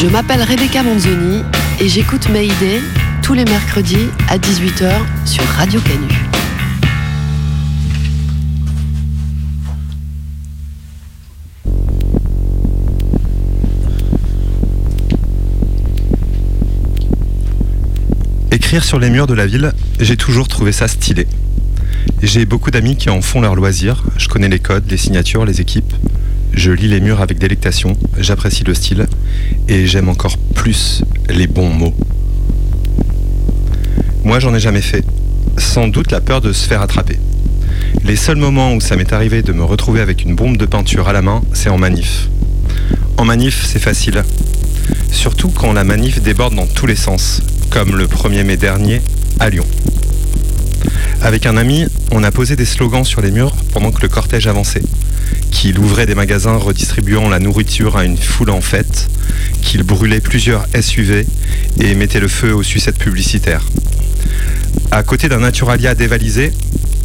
[0.08, 1.44] Je m'appelle Rebecca Manzoni
[1.82, 2.80] et j'écoute Mayday
[3.22, 4.90] tous les mercredis à 18h
[5.26, 6.08] sur Radio Canu.
[18.52, 21.28] Écrire sur les murs de la ville, j'ai toujours trouvé ça stylé.
[22.24, 25.60] J'ai beaucoup d'amis qui en font leur loisir, je connais les codes, les signatures, les
[25.60, 25.94] équipes.
[26.54, 29.06] Je lis les murs avec délectation, j'apprécie le style,
[29.68, 31.94] et j'aime encore plus les bons mots.
[34.24, 35.04] Moi, j'en ai jamais fait.
[35.58, 37.18] Sans doute la peur de se faire attraper.
[38.04, 41.08] Les seuls moments où ça m'est arrivé de me retrouver avec une bombe de peinture
[41.08, 42.30] à la main, c'est en manif.
[43.18, 44.24] En manif, c'est facile.
[45.12, 49.02] Surtout quand la manif déborde dans tous les sens, comme le 1er mai dernier
[49.40, 49.66] à Lyon.
[51.22, 54.48] Avec un ami, on a posé des slogans sur les murs pendant que le cortège
[54.48, 54.84] avançait.
[55.52, 59.10] Qu'il ouvrait des magasins redistribuant la nourriture à une foule en fête,
[59.62, 61.26] qu'il brûlait plusieurs SUV
[61.80, 63.66] et mettait le feu aux sucettes publicitaires.
[64.92, 66.54] À côté d'un naturalia dévalisé,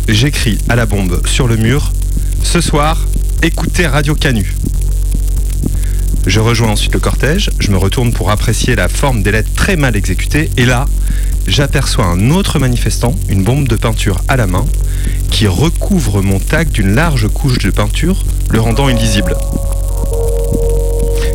[0.08, 1.92] j'écris à la bombe sur le mur
[2.42, 3.06] Ce soir,
[3.42, 4.54] écoutez Radio Canu.
[6.26, 9.76] Je rejoins ensuite le cortège, je me retourne pour apprécier la forme des lettres très
[9.76, 10.86] mal exécutées, et là,
[11.46, 14.64] j'aperçois un autre manifestant, une bombe de peinture à la main,
[15.30, 19.36] qui recouvre mon tag d'une large couche de peinture, le rendant illisible.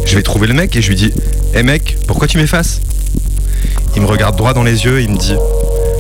[0.06, 1.14] Je vais trouver le mec et je lui dis
[1.54, 2.82] Hé mec, pourquoi tu m'effaces?
[3.96, 5.36] Il me regarde droit dans les yeux et il me dit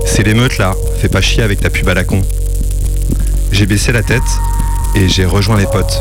[0.06, 2.22] C'est l'émeute là, fais pas chier avec ta pub à la con.
[3.52, 4.22] J'ai baissé la tête
[4.96, 6.00] et j'ai rejoint les potes.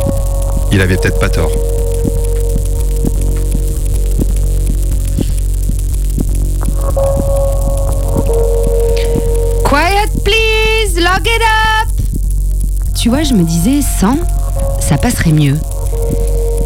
[0.72, 1.52] Il avait peut-être pas tort.
[13.07, 14.18] Tu vois, je me disais, sans,
[14.80, 15.57] ça passerait mieux.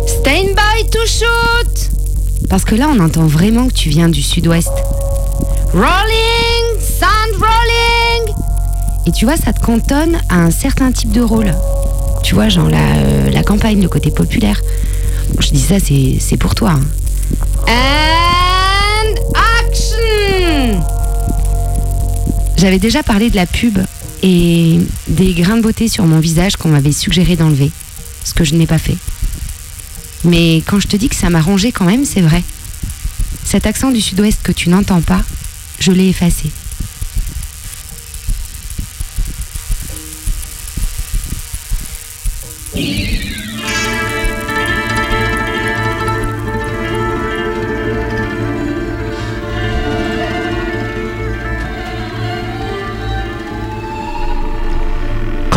[0.06, 1.90] Stand by to shoot
[2.48, 4.70] Parce que là, on entend vraiment que tu viens du sud-ouest.
[5.74, 8.34] Rolling, sound rolling
[9.06, 11.54] Et tu vois, ça te cantonne à un certain type de rôle.
[12.22, 14.62] Tu vois, genre la, euh, la campagne, le côté populaire.
[15.40, 16.70] Je dis ça, c'est c'est pour toi.
[16.70, 17.68] hein.
[17.68, 19.14] And
[19.68, 20.80] action
[22.56, 23.78] J'avais déjà parlé de la pub
[24.22, 27.70] et des grains de beauté sur mon visage qu'on m'avait suggéré d'enlever,
[28.24, 28.96] ce que je n'ai pas fait.
[30.24, 32.42] Mais quand je te dis que ça m'a rangé quand même, c'est vrai.
[33.44, 35.22] Cet accent du sud-ouest que tu n'entends pas,
[35.78, 36.50] je l'ai effacé.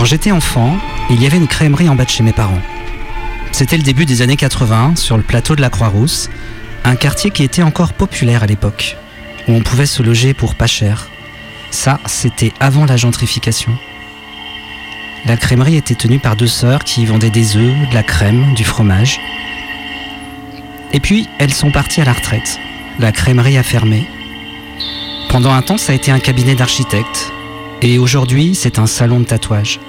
[0.04, 0.78] Quand j'étais enfant,
[1.10, 2.62] il y avait une crèmerie en bas de chez mes parents.
[3.54, 6.30] C'était le début des années 80, sur le plateau de la Croix-Rousse,
[6.84, 8.98] un quartier qui était encore populaire à l'époque,
[9.48, 11.08] où on pouvait se loger pour pas cher.
[11.72, 13.72] Ça, c'était avant la gentrification.
[15.26, 18.66] La crèmerie était tenue par deux sœurs qui vendaient des œufs, de la crème, du
[18.66, 19.22] fromage.
[20.92, 22.60] Et puis, elles sont parties à la retraite.
[23.00, 24.06] La crèmerie a fermé.
[25.30, 27.32] Pendant un temps, ça a été un cabinet d'architectes.
[27.82, 29.80] Et aujourd'hui, c'est un salon de tatouage.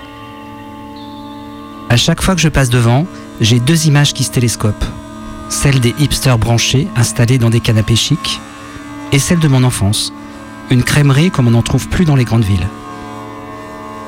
[1.94, 3.06] À chaque fois que je passe devant,
[3.40, 4.84] j'ai deux images qui se télescopent.
[5.48, 8.40] Celle des hipsters branchés installés dans des canapés chics
[9.12, 10.12] et celle de mon enfance.
[10.72, 12.66] Une crèmerie comme on n'en trouve plus dans les grandes villes.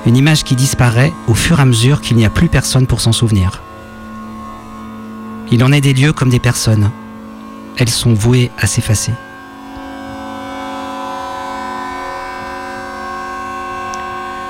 [0.05, 3.01] Une image qui disparaît au fur et à mesure qu'il n'y a plus personne pour
[3.01, 3.63] s'en souvenir.
[5.53, 6.91] Il en est des lieux comme des personnes.
[7.77, 9.13] Elles sont vouées à s'effacer.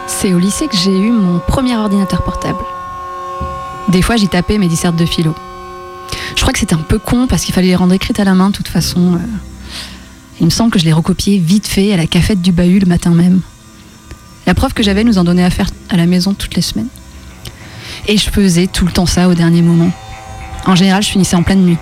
[0.07, 2.65] C'est au lycée que j'ai eu mon premier ordinateur portable.
[3.89, 5.35] Des fois, j'y tapais mes dissertes de philo.
[6.35, 8.35] Je crois que c'était un peu con parce qu'il fallait les rendre écrites à la
[8.35, 9.15] main de toute façon.
[9.15, 9.19] euh.
[10.41, 12.87] Il me semble que je les recopiais vite fait à la cafette du bahut le
[12.87, 13.41] matin même.
[14.47, 16.89] La prof que j'avais nous en donnait à faire à la maison toutes les semaines.
[18.07, 19.91] Et je faisais tout le temps ça au dernier moment.
[20.67, 21.79] En général, je finissais en pleine nuit.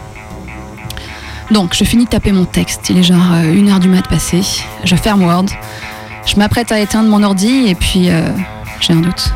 [1.51, 2.89] Donc, je finis de taper mon texte.
[2.91, 4.41] Il est genre euh, une heure du mat passé.
[4.85, 5.47] Je ferme Word.
[6.25, 8.23] Je m'apprête à éteindre mon ordi et puis euh,
[8.81, 9.31] j'ai un doute.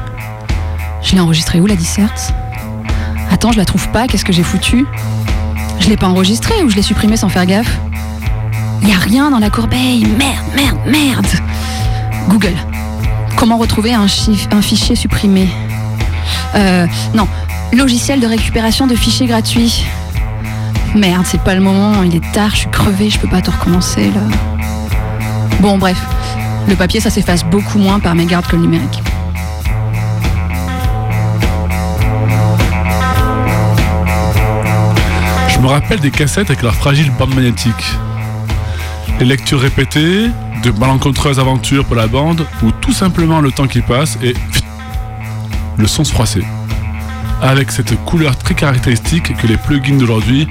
[1.02, 2.32] Je l'ai enregistré où la disserte?
[3.30, 4.06] Attends, je la trouve pas.
[4.06, 4.86] Qu'est-ce que j'ai foutu
[5.80, 7.78] Je l'ai pas enregistré ou je l'ai supprimé sans faire gaffe
[8.82, 10.06] Il y a rien dans la corbeille.
[10.18, 11.26] Merde, merde, merde.
[12.28, 12.54] Google.
[13.36, 15.48] Comment retrouver un, fichier supprimé
[16.54, 17.28] Euh, non,
[17.72, 19.84] logiciel de récupération de fichiers gratuits.
[20.94, 23.50] Merde, c'est pas le moment, il est tard, je suis crevée, je peux pas tout
[23.50, 24.22] recommencer là.
[25.60, 25.98] Bon, bref,
[26.66, 29.02] le papier ça s'efface beaucoup moins par mégarde que le numérique.
[35.58, 37.96] Je me rappelle des cassettes avec leur fragile bande magnétique.
[39.18, 40.28] Les lectures répétées,
[40.62, 44.34] de malencontreuses aventures pour la bande, ou tout simplement le temps qui passe et
[45.76, 46.44] le son se froissait.
[47.42, 50.46] Avec cette couleur très caractéristique que les plugins d'aujourd'hui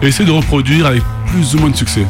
[0.00, 2.06] essaient de reproduire avec plus ou moins de succès.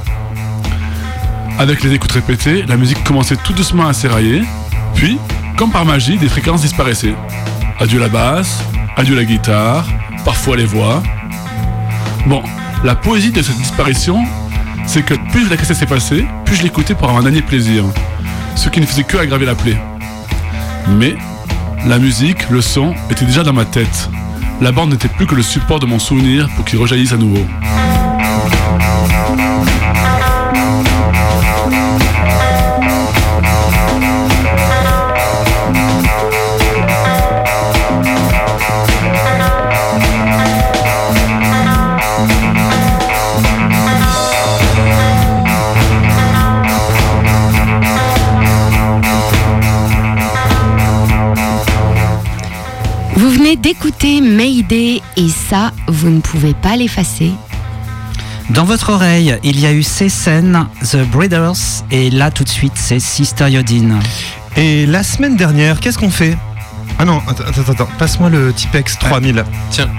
[1.58, 4.42] Avec les écoutes répétées, la musique commençait tout doucement à s'érailler,
[4.94, 5.18] puis,
[5.56, 7.14] comme par magie, des fréquences disparaissaient.
[7.80, 8.62] Adieu la basse,
[8.98, 9.86] adieu la guitare,
[10.26, 11.02] parfois les voix.
[12.26, 12.42] Bon,
[12.84, 14.24] la poésie de cette disparition,
[14.86, 17.84] c'est que plus la cassette s'est passée, plus je l'écoutais pour avoir un dernier plaisir,
[18.54, 19.76] ce qui ne faisait que aggraver la plaie.
[20.88, 21.16] Mais
[21.86, 24.08] la musique, le son, était déjà dans ma tête.
[24.60, 27.44] La bande n'était plus que le support de mon souvenir pour qu'il rejaillisse à nouveau.
[54.02, 57.32] D'écouter Mayday et ça, vous ne pouvez pas l'effacer.
[58.50, 62.48] Dans votre oreille, il y a eu ces scènes, The Breeders, et là tout de
[62.48, 63.98] suite, c'est Sister Yodine.
[64.56, 66.36] Et la semaine dernière, qu'est-ce qu'on fait?
[66.98, 69.44] Ah non, attends, attends, attends, passe-moi le Tipex 3000.
[69.70, 69.90] Tiens.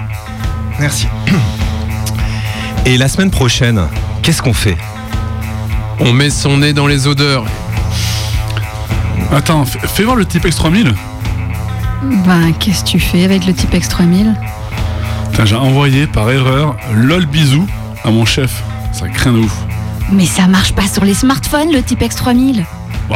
[0.78, 1.06] Merci.
[2.86, 3.80] Et la semaine prochaine,
[4.22, 4.76] qu'est-ce qu'on fait?
[6.00, 7.46] On met son nez dans les odeurs.
[9.32, 10.94] Attends, fais voir le Tipex 3000.
[12.02, 14.34] Ben, qu'est-ce que tu fais avec le Tipex 3000
[15.30, 17.66] Putain, J'ai envoyé par erreur lol bisou
[18.04, 18.62] à mon chef.
[18.92, 19.56] Ça craint de ouf.
[20.12, 22.64] Mais ça marche pas sur les smartphones, le Tipex 3000.
[23.10, 23.14] Oh,